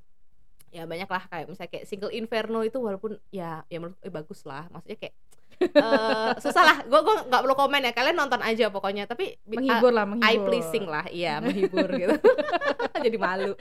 ya 0.70 0.86
banyak 0.86 1.08
lah 1.10 1.24
kayak 1.26 1.50
misalnya 1.50 1.70
kayak 1.72 1.86
Single 1.88 2.14
Inferno 2.14 2.62
itu 2.62 2.78
walaupun 2.78 3.18
ya 3.34 3.66
ya 3.66 3.78
menurut 3.82 3.98
eh, 4.04 4.12
bagus 4.12 4.46
lah 4.46 4.70
maksudnya 4.70 4.98
kayak 5.02 5.14
eh 5.62 6.30
susah 6.38 6.62
lah. 6.62 6.76
Gue 6.82 7.00
gue 7.00 7.16
nggak 7.26 7.40
perlu 7.40 7.54
komen 7.54 7.80
ya. 7.82 7.92
Kalian 7.92 8.16
nonton 8.16 8.40
aja 8.40 8.68
pokoknya. 8.68 9.04
Tapi 9.04 9.36
Menghibur 9.44 9.90
lah, 9.90 10.04
menghibur. 10.04 10.26
eye 10.26 10.40
pleasing 10.40 10.84
lah. 10.84 11.04
Iya 11.06 11.38
menghibur 11.44 11.88
gitu. 11.90 12.16
Jadi 13.04 13.16
malu. 13.16 13.52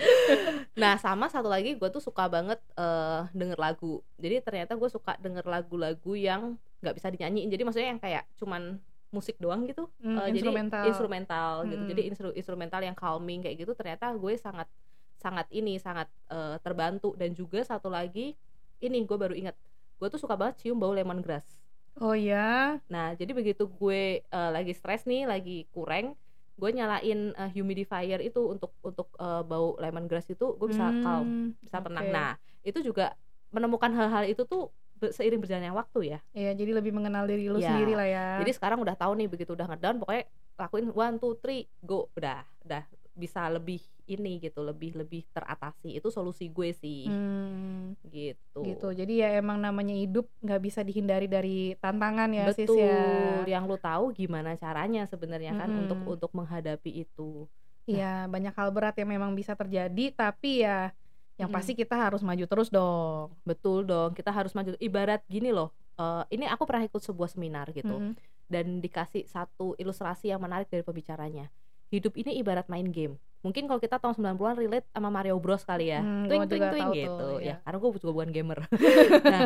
Nah 0.74 0.96
sama 0.96 1.28
satu 1.28 1.48
lagi 1.48 1.74
gue 1.74 1.90
tuh 1.90 2.00
suka 2.00 2.26
banget 2.26 2.60
eh 2.74 3.22
denger 3.32 3.58
lagu. 3.58 4.00
Jadi 4.16 4.40
ternyata 4.40 4.74
gue 4.74 4.88
suka 4.88 5.16
denger 5.18 5.44
lagu-lagu 5.44 6.14
yang 6.14 6.56
nggak 6.80 6.96
bisa 6.96 7.08
dinyanyiin. 7.10 7.48
Jadi 7.48 7.64
maksudnya 7.64 7.90
yang 7.90 8.00
kayak 8.00 8.24
cuman 8.36 8.80
musik 9.10 9.36
doang 9.38 9.66
gitu. 9.66 9.90
Hmm, 9.98 10.22
Eh, 10.22 10.32
instrumental. 10.32 10.80
jadi 10.80 10.90
instrumental. 10.90 11.52
gitu. 11.66 11.76
Hmm. 11.78 11.90
jadi 11.90 12.02
instru- 12.06 12.36
instrumental 12.36 12.80
yang 12.80 12.94
calming 12.94 13.42
kayak 13.42 13.58
gitu 13.58 13.74
ternyata 13.74 14.08
gue 14.12 14.34
sangat 14.36 14.70
sangat 15.16 15.52
ini 15.52 15.76
sangat 15.76 16.08
eh, 16.30 16.56
terbantu. 16.60 17.12
Dan 17.14 17.34
juga 17.34 17.60
satu 17.62 17.88
lagi 17.88 18.38
ini 18.80 18.98
gue 19.02 19.18
baru 19.18 19.34
ingat. 19.34 19.56
Gue 19.96 20.08
tuh 20.08 20.16
suka 20.16 20.32
banget 20.34 20.64
cium 20.64 20.78
bau 20.78 20.92
lemongrass 20.92 21.59
Oh 22.00 22.16
ya. 22.16 22.80
Nah, 22.88 23.12
jadi 23.20 23.32
begitu 23.36 23.68
gue 23.68 24.24
eh, 24.24 24.50
lagi 24.56 24.72
stres 24.72 25.04
nih, 25.04 25.28
lagi 25.28 25.68
kurang, 25.76 26.16
gue 26.56 26.70
nyalain 26.72 27.20
eh, 27.36 27.50
humidifier 27.56 28.20
itu 28.24 28.40
untuk 28.40 28.72
untuk 28.84 29.08
eh, 29.20 29.42
bau 29.44 29.76
lemongrass 29.80 30.32
itu 30.32 30.56
gue 30.56 30.68
bisa 30.72 30.96
calm, 31.04 31.28
Hmm, 31.28 31.48
bisa 31.60 31.78
tenang. 31.84 32.06
oke. 32.08 32.16
Nah, 32.16 32.32
itu 32.64 32.80
juga 32.84 33.16
menemukan 33.52 33.92
hal-hal 33.92 34.24
itu 34.32 34.44
tuh 34.48 34.72
seiring 35.00 35.40
berjalannya 35.40 35.72
waktu 35.72 36.00
ya. 36.16 36.20
Iya, 36.36 36.52
jadi 36.60 36.72
lebih 36.76 36.92
mengenal 36.92 37.24
diri 37.24 37.48
lu 37.48 37.60
Ya, 37.60 37.72
sendiri 37.72 37.96
lah 37.96 38.08
ya. 38.08 38.26
Jadi 38.44 38.52
sekarang 38.56 38.80
udah 38.84 38.96
tahu 39.00 39.16
nih 39.16 39.28
begitu 39.32 39.56
udah 39.56 39.68
ngedown 39.72 39.96
pokoknya 40.04 40.24
lakuin 40.60 40.92
one 40.92 41.16
two 41.24 41.40
three 41.40 41.72
go 41.80 42.12
udah 42.20 42.44
udah 42.68 42.84
bisa 43.20 43.52
lebih 43.52 43.84
ini 44.08 44.40
gitu, 44.40 44.64
lebih 44.64 44.96
lebih 44.96 45.28
teratasi. 45.30 45.94
Itu 45.94 46.10
solusi 46.10 46.48
gue 46.48 46.72
sih. 46.72 47.06
Hmm, 47.06 47.94
Gitu. 48.08 48.60
gitu. 48.64 48.88
Jadi 48.90 49.22
ya 49.22 49.38
emang 49.38 49.60
namanya 49.60 49.94
hidup 49.94 50.26
nggak 50.40 50.62
bisa 50.64 50.80
dihindari 50.82 51.28
dari 51.28 51.76
tantangan 51.78 52.32
ya, 52.32 52.50
Sis 52.56 52.66
Betul. 52.66 52.80
ya. 52.80 53.44
Yang 53.46 53.64
lu 53.70 53.78
tahu 53.78 54.06
gimana 54.16 54.56
caranya 54.56 55.04
sebenarnya 55.06 55.54
kan 55.54 55.70
Mm-mm. 55.70 55.82
untuk 55.86 56.00
untuk 56.18 56.32
menghadapi 56.34 57.06
itu. 57.06 57.46
Iya, 57.90 58.30
banyak 58.30 58.54
hal 58.54 58.70
berat 58.70 58.96
yang 59.02 59.10
memang 59.10 59.34
bisa 59.34 59.58
terjadi, 59.58 60.14
tapi 60.14 60.62
ya 60.62 60.94
yang 61.38 61.50
Mm-mm. 61.50 61.58
pasti 61.58 61.74
kita 61.74 61.98
harus 61.98 62.22
maju 62.22 62.46
terus 62.46 62.70
dong. 62.70 63.34
Betul 63.46 63.86
dong, 63.86 64.14
kita 64.14 64.30
harus 64.30 64.54
maju. 64.54 64.78
Ibarat 64.78 65.26
gini 65.26 65.50
loh, 65.50 65.74
eh, 65.98 66.24
ini 66.34 66.46
aku 66.46 66.66
pernah 66.70 66.86
ikut 66.86 67.02
sebuah 67.02 67.30
seminar 67.34 67.70
gitu, 67.74 67.94
Mm-mm. 67.94 68.14
dan 68.46 68.78
dikasih 68.78 69.26
satu 69.26 69.74
ilustrasi 69.78 70.30
yang 70.30 70.42
menarik 70.42 70.70
dari 70.70 70.86
pembicaranya. 70.86 71.50
Hidup 71.90 72.14
ini 72.16 72.38
ibarat 72.38 72.66
main 72.68 72.88
game. 72.88 73.18
Mungkin 73.40 73.66
kalau 73.66 73.80
kita 73.80 73.98
tahun 73.98 74.14
90-an 74.14 74.56
relate 74.56 74.86
sama 74.92 75.08
Mario 75.08 75.40
Bros 75.40 75.64
kali 75.64 75.90
ya, 75.90 76.04
Hmm, 76.04 76.28
twing 76.28 76.44
twing 76.46 76.66
twing 76.70 76.88
gitu 76.92 77.16
tuh, 77.16 77.38
ya. 77.40 77.56
ya. 77.56 77.56
Karena 77.64 77.78
gue 77.80 77.90
juga 77.98 78.12
bukan 78.14 78.30
gamer. 78.30 78.60
nah, 79.34 79.42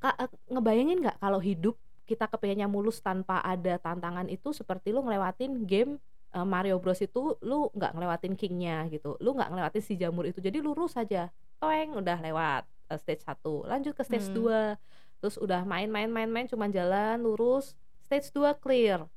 Kak, 0.00 0.14
eh, 0.16 0.28
ngebayangin 0.48 0.98
nggak 1.04 1.16
kalau 1.18 1.38
hidup 1.38 1.76
kita 2.04 2.24
kepengennya 2.26 2.68
mulus 2.68 3.00
tanpa 3.00 3.40
ada 3.40 3.76
tantangan 3.76 4.28
itu 4.28 4.52
seperti 4.52 4.92
lu 4.92 5.00
ngelewatin 5.00 5.64
game 5.64 6.00
eh, 6.30 6.42
Mario 6.42 6.80
Bros 6.80 6.98
itu 6.98 7.36
lu 7.40 7.68
nggak 7.70 7.92
ngelewatin 7.94 8.34
kingnya 8.34 8.88
gitu, 8.88 9.14
lu 9.20 9.32
nggak 9.32 9.52
ngelewatin 9.52 9.82
si 9.82 9.94
jamur 9.94 10.24
itu, 10.24 10.40
jadi 10.40 10.58
lurus 10.58 10.96
aja, 10.96 11.28
toeng 11.60 11.94
udah 11.94 12.18
lewat 12.18 12.62
eh, 12.88 12.98
stage 12.98 13.22
1 13.22 13.38
lanjut 13.64 13.92
ke 13.92 14.02
stage 14.02 14.28
Hmm. 14.32 14.76
2 14.76 15.20
terus 15.20 15.36
udah 15.36 15.64
main 15.64 15.88
main 15.88 16.04
main 16.06 16.28
main 16.28 16.44
cuman 16.44 16.68
jalan 16.68 17.16
lurus 17.16 17.72
stage 18.04 18.28
2 18.30 18.52
clear 18.56 19.08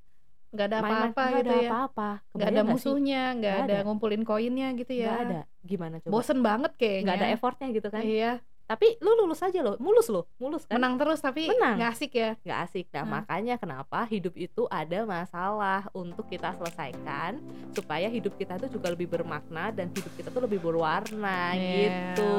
Nggak 0.57 0.67
ada 0.73 0.77
apa-apa 0.81 1.23
gitu 1.37 1.37
ada 1.37 1.53
ya. 1.53 1.69
apa-apa 1.69 2.09
Nggak 2.33 2.47
ada 2.49 2.61
musuhnya, 2.65 3.21
nggak 3.37 3.53
Nggak 3.53 3.67
ada 3.69 3.75
ada. 3.77 3.85
ngumpulin 3.85 4.23
koinnya 4.25 4.67
gitu 4.73 4.93
ya. 4.97 5.05
nggak 5.05 5.21
ada 5.29 5.39
gimana 5.61 5.95
coba 6.01 6.11
Bosen 6.17 6.39
banget 6.41 6.71
kayaknya. 6.81 7.03
nggak 7.05 7.15
ada 7.21 7.27
effortnya 7.29 7.67
gitu 7.77 7.87
kan 7.93 8.01
Iya, 8.01 8.31
tapi 8.67 8.99
lu 8.99 9.15
lulus 9.17 9.39
aja 9.39 9.59
loh 9.59 9.75
mulus 9.77 10.07
loh 10.07 10.27
mulus 10.37 10.63
kan 10.63 10.75
menang 10.75 10.95
terus 10.97 11.19
tapi 11.19 11.47
Menang. 11.47 11.79
nggak 11.79 11.91
asik 11.93 12.11
ya. 12.13 12.31
nggak 12.37 12.59
asik 12.61 12.85
nah 12.89 12.99
Hmm. 12.99 13.11
makanya 13.15 13.55
kenapa 13.55 14.03
hidup 14.05 14.35
itu 14.35 14.67
ada 14.67 14.99
masalah 15.03 15.87
untuk 15.93 16.27
kita 16.27 16.51
selesaikan 16.53 17.39
supaya 17.71 18.07
hidup 18.07 18.35
kita 18.35 18.57
itu 18.57 18.67
juga 18.69 18.89
lebih 18.89 19.07
bermakna 19.07 19.71
dan 19.71 19.87
hidup 19.89 20.11
kita 20.13 20.27
tuh 20.27 20.43
lebih 20.43 20.59
berwarna 20.59 21.55
Iya, 21.55 21.63
gitu 22.11 22.31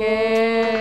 oke. 0.00 0.22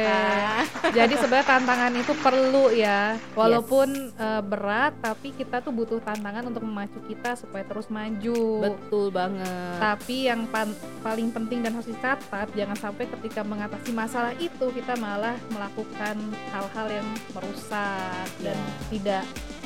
Nah, 0.06 0.64
Jadi 0.88 1.14
sebenarnya 1.16 1.48
tantangan 1.50 1.94
itu 1.94 2.14
perlu 2.16 2.72
ya, 2.72 3.18
walaupun 3.34 3.90
eh, 4.12 4.42
berat, 4.42 4.94
tapi 4.98 5.32
kita 5.32 5.60
tuh 5.60 5.72
butuh 5.72 6.00
tantangan 6.00 6.46
untuk 6.46 6.62
memacu 6.62 7.02
kita 7.04 7.36
supaya 7.36 7.64
terus 7.64 7.90
maju. 7.90 8.62
betul 8.62 9.10
banget 9.10 9.78
Tapi 9.78 10.16
yang 10.26 10.46
pan- 10.48 10.72
paling 11.02 11.30
penting 11.30 11.60
dan 11.60 11.74
harus 11.74 11.86
dicatat, 11.86 12.48
jangan 12.54 12.78
sampai 12.78 13.10
ketika 13.10 13.42
mengatasi 13.42 13.90
masalah 13.92 14.32
itu 14.38 14.66
kita 14.72 14.85
malah 14.94 15.34
melakukan 15.50 16.16
hal-hal 16.54 16.88
yang 16.94 17.08
merusak 17.34 18.28
dan 18.46 18.54
Iya. 18.54 18.70
tidak 18.94 19.24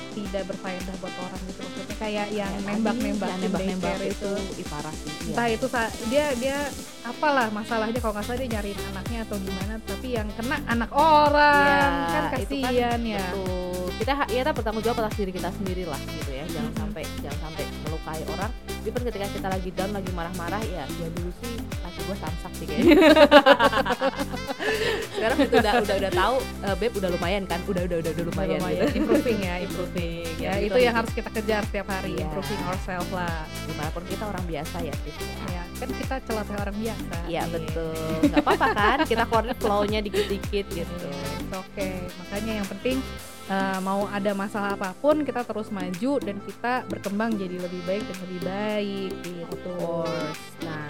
tidak 0.09 0.43
berfaedah 0.49 0.95
buat 0.99 1.15
orang 1.21 1.41
gitu 1.45 1.59
maksudnya 1.61 1.95
kayak 2.01 2.27
yang 2.33 2.49
Kayak 2.49 2.65
nembak-nembak 2.81 3.29
yang 3.29 3.41
nembak-nembak 3.45 3.93
daycare 3.93 4.09
itu 4.09 4.31
parah 4.65 4.95
sih 4.95 5.11
iya. 5.11 5.33
entah 5.35 5.47
itu 5.53 5.65
dia 6.09 6.25
dia 6.39 6.57
apalah 7.05 7.47
masalahnya 7.53 7.99
kalau 8.01 8.13
nggak 8.17 8.25
salah 8.25 8.39
dia 8.41 8.49
nyariin 8.57 8.79
anaknya 8.89 9.19
atau 9.29 9.37
gimana 9.37 9.73
tapi 9.85 10.07
yang 10.17 10.27
kena 10.33 10.57
anak 10.65 10.91
orang 10.91 11.91
Iya, 11.93 12.09
kan 12.09 12.23
itu 12.41 12.55
kasihan 12.57 13.01
ya 13.05 13.27
Betul. 13.29 13.69
Kita 13.99 14.13
ya 14.31 14.47
kita 14.47 14.51
bertanggung 14.55 14.83
jawab 14.87 14.97
atas 15.03 15.15
diri 15.19 15.31
kita 15.35 15.51
sendiri 15.51 15.83
lah 15.83 15.99
gitu 15.99 16.31
ya. 16.31 16.47
Jangan 16.47 16.71
Mm-mm. 16.71 16.81
sampai 16.87 17.03
jangan 17.19 17.39
sampai 17.51 17.63
melukai 17.83 18.21
orang. 18.31 18.51
Even 18.81 19.01
ketika 19.03 19.27
kita 19.29 19.47
lagi 19.47 19.69
down, 19.71 19.91
lagi 19.91 20.09
marah-marah 20.11 20.63
ya, 20.63 20.83
ya 20.87 21.07
dulu 21.11 21.29
sih 21.37 21.53
laki 21.79 21.99
gue 22.01 22.17
samsak 22.17 22.51
sih 22.53 22.65
kayaknya. 22.65 22.95
Sekarang 25.13 25.37
itu 25.39 25.55
udah 25.55 25.73
udah 25.79 25.95
udah 25.99 26.11
tahu, 26.11 26.35
eh, 26.63 26.75
beb 26.75 26.91
udah 26.95 27.09
lumayan 27.11 27.43
kan? 27.43 27.59
Udah 27.65 27.83
udah 27.83 27.97
udah, 27.99 28.11
udah 28.11 28.25
lumayan. 28.25 28.57
lumayan 28.57 28.85
gitu. 28.87 28.97
improving 28.99 29.39
ya 29.39 29.55
improving. 29.65 30.25
ya 30.39 30.51
gitu 30.55 30.65
itu 30.65 30.79
yang 30.79 30.95
harus 30.95 31.11
kita 31.11 31.29
kejar 31.29 31.61
setiap 31.65 31.87
hari 31.89 32.15
Iya. 32.15 32.23
improving 32.25 32.61
ourselves 32.65 33.11
lah 33.11 33.35
di 33.61 33.73
mana 33.75 33.89
pun 33.91 34.03
kita 34.07 34.23
orang 34.23 34.45
biasa 34.47 34.77
ya, 34.79 34.93
Sis. 35.03 35.17
ya 35.45 35.63
kan 35.75 35.89
kita 35.91 36.15
celoteh 36.23 36.55
orang 36.57 36.75
biasa 36.75 37.15
Iya 37.27 37.41
nih. 37.43 37.51
betul. 37.51 38.15
Nggak 38.25 38.41
apa-apa 38.41 38.67
kan? 38.73 38.97
Kita 39.03 39.23
keluarin 39.25 39.55
flow-nya 39.55 39.99
dikit-dikit 40.01 40.65
gitu. 40.71 41.07
Oke 41.51 41.87
makanya 42.17 42.63
yang 42.63 42.67
penting 42.69 42.97
uh, 43.49 43.79
mau 43.81 44.05
ada 44.07 44.31
masalah 44.37 44.77
apa 44.77 44.95
pun 44.97 45.25
kita 45.25 45.43
terus 45.43 45.73
maju 45.73 46.21
dan 46.21 46.37
kita 46.45 46.85
berkembang 46.87 47.35
jadi 47.35 47.57
lebih 47.59 47.81
baik 47.83 48.03
dan 48.05 48.17
lebih 48.29 48.41
baik 48.45 49.11
gitu. 49.25 49.79
Nah, 50.63 50.89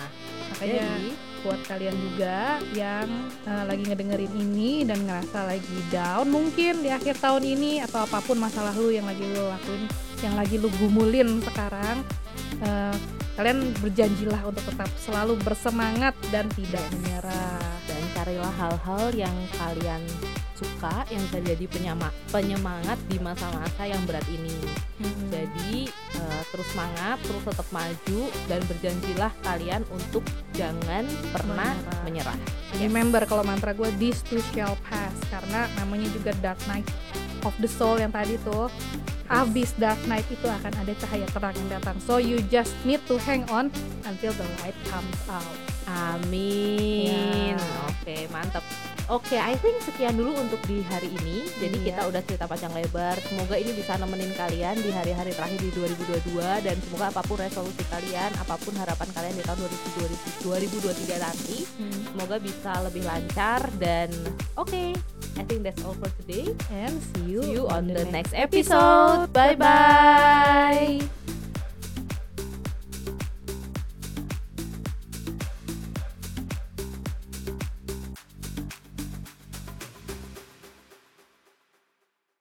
makanya 0.54 0.86
jadi? 0.86 1.12
buat 1.40 1.62
kalian 1.66 1.96
juga 1.96 2.38
yang 2.76 3.08
uh, 3.48 3.64
lagi 3.64 3.84
ngedengerin 3.88 4.34
ini 4.36 4.84
dan 4.84 5.00
ngerasa 5.08 5.48
lagi 5.48 5.78
down 5.90 6.28
mungkin 6.28 6.84
di 6.84 6.92
akhir 6.92 7.18
tahun 7.24 7.48
ini 7.48 7.80
atau 7.88 8.04
apa 8.04 8.20
pun 8.20 8.36
masalah 8.36 8.76
lu 8.76 8.92
yang 8.92 9.08
lagi 9.08 9.24
lu 9.24 9.48
lakuin 9.48 9.88
yang 10.20 10.36
lagi 10.36 10.60
lu 10.60 10.68
gumulin 10.76 11.40
sekarang 11.40 12.04
uh, 12.60 12.96
kalian 13.40 13.72
berjanjilah 13.80 14.44
untuk 14.44 14.68
tetap 14.68 14.92
selalu 15.00 15.40
bersemangat 15.48 16.12
dan 16.28 16.44
tidak 16.60 16.84
menyerah. 16.92 17.64
Dan 17.88 18.04
carilah 18.12 18.52
hal-hal 18.60 19.16
yang 19.16 19.32
kalian 19.56 20.04
suka 20.60 21.08
yang 21.08 21.24
bisa 21.32 21.40
jadi 21.40 21.66
penyama, 21.72 22.12
penyemangat 22.36 23.00
di 23.08 23.18
masa-masa 23.24 23.88
yang 23.88 24.04
berat 24.04 24.28
ini. 24.28 24.52
Hmm. 25.00 25.32
Jadi 25.32 25.88
uh, 26.20 26.42
terus 26.52 26.68
semangat, 26.76 27.18
terus 27.24 27.44
tetap 27.48 27.68
maju 27.72 28.22
dan 28.52 28.62
berjanjilah 28.68 29.32
kalian 29.48 29.82
untuk 29.96 30.24
jangan 30.52 31.08
pernah 31.32 31.72
menyerah. 32.04 32.36
menyerah. 32.36 32.38
Remember 32.84 33.22
kalau 33.24 33.48
mantra 33.48 33.72
gue 33.72 33.88
this 33.96 34.20
too 34.28 34.44
shall 34.52 34.76
pass 34.92 35.16
karena 35.32 35.72
namanya 35.80 36.12
juga 36.12 36.36
Dark 36.44 36.60
Night 36.68 36.86
of 37.48 37.56
the 37.64 37.70
Soul 37.72 38.04
yang 38.04 38.12
tadi 38.12 38.36
tuh 38.44 38.68
habis 39.30 39.72
Dark 39.78 40.02
Night 40.10 40.26
itu 40.28 40.50
akan 40.50 40.74
ada 40.74 40.94
cahaya 40.98 41.28
terang 41.30 41.56
yang 41.56 41.70
datang. 41.80 41.96
So 42.04 42.18
you 42.18 42.42
just 42.50 42.74
need 42.84 43.00
to 43.08 43.16
hang 43.24 43.46
on 43.48 43.70
until 44.04 44.34
the 44.34 44.48
light 44.60 44.76
comes 44.90 45.22
out. 45.30 45.58
Amin. 45.90 47.58
Ya. 47.58 47.62
Oke, 47.90 48.30
mantap. 48.30 48.62
Oke, 49.10 49.42
I 49.42 49.58
think 49.58 49.82
sekian 49.82 50.14
dulu 50.14 50.38
untuk 50.38 50.62
di 50.70 50.86
hari 50.86 51.10
ini. 51.10 51.42
Jadi 51.58 51.82
Iya. 51.82 51.98
kita 51.98 52.02
udah 52.14 52.22
cerita 52.30 52.46
panjang 52.46 52.70
lebar. 52.78 53.18
Semoga 53.26 53.58
ini 53.58 53.74
bisa 53.74 53.98
nemenin 53.98 54.30
kalian 54.38 54.78
di 54.78 54.94
hari-hari 54.94 55.34
terakhir 55.34 55.58
di 55.58 55.74
2022 55.74 56.62
dan 56.62 56.78
semoga 56.78 57.10
apa 57.10 57.26
pun 57.26 57.42
resolusi 57.42 57.82
kalian, 57.90 58.30
apa 58.38 58.54
pun 58.62 58.78
harapan 58.78 59.10
kalian 59.10 59.34
di 59.34 59.42
tahun 59.42 59.60
2023 60.46 61.18
nanti, 61.18 61.66
semoga 62.06 62.38
bisa 62.38 62.72
lebih 62.86 63.02
lancar 63.02 63.66
dan 63.82 64.14
oke. 64.54 64.94
I 65.40 65.44
think 65.48 65.66
that's 65.66 65.82
all 65.82 65.98
for 65.98 66.12
today. 66.22 66.54
And 66.70 67.02
see 67.02 67.34
you, 67.34 67.42
See 67.42 67.58
you 67.58 67.66
on 67.66 67.90
the 67.90 68.06
next 68.14 68.38
episode. 68.38 69.34
Bye 69.34 69.58
bye. 69.58 71.19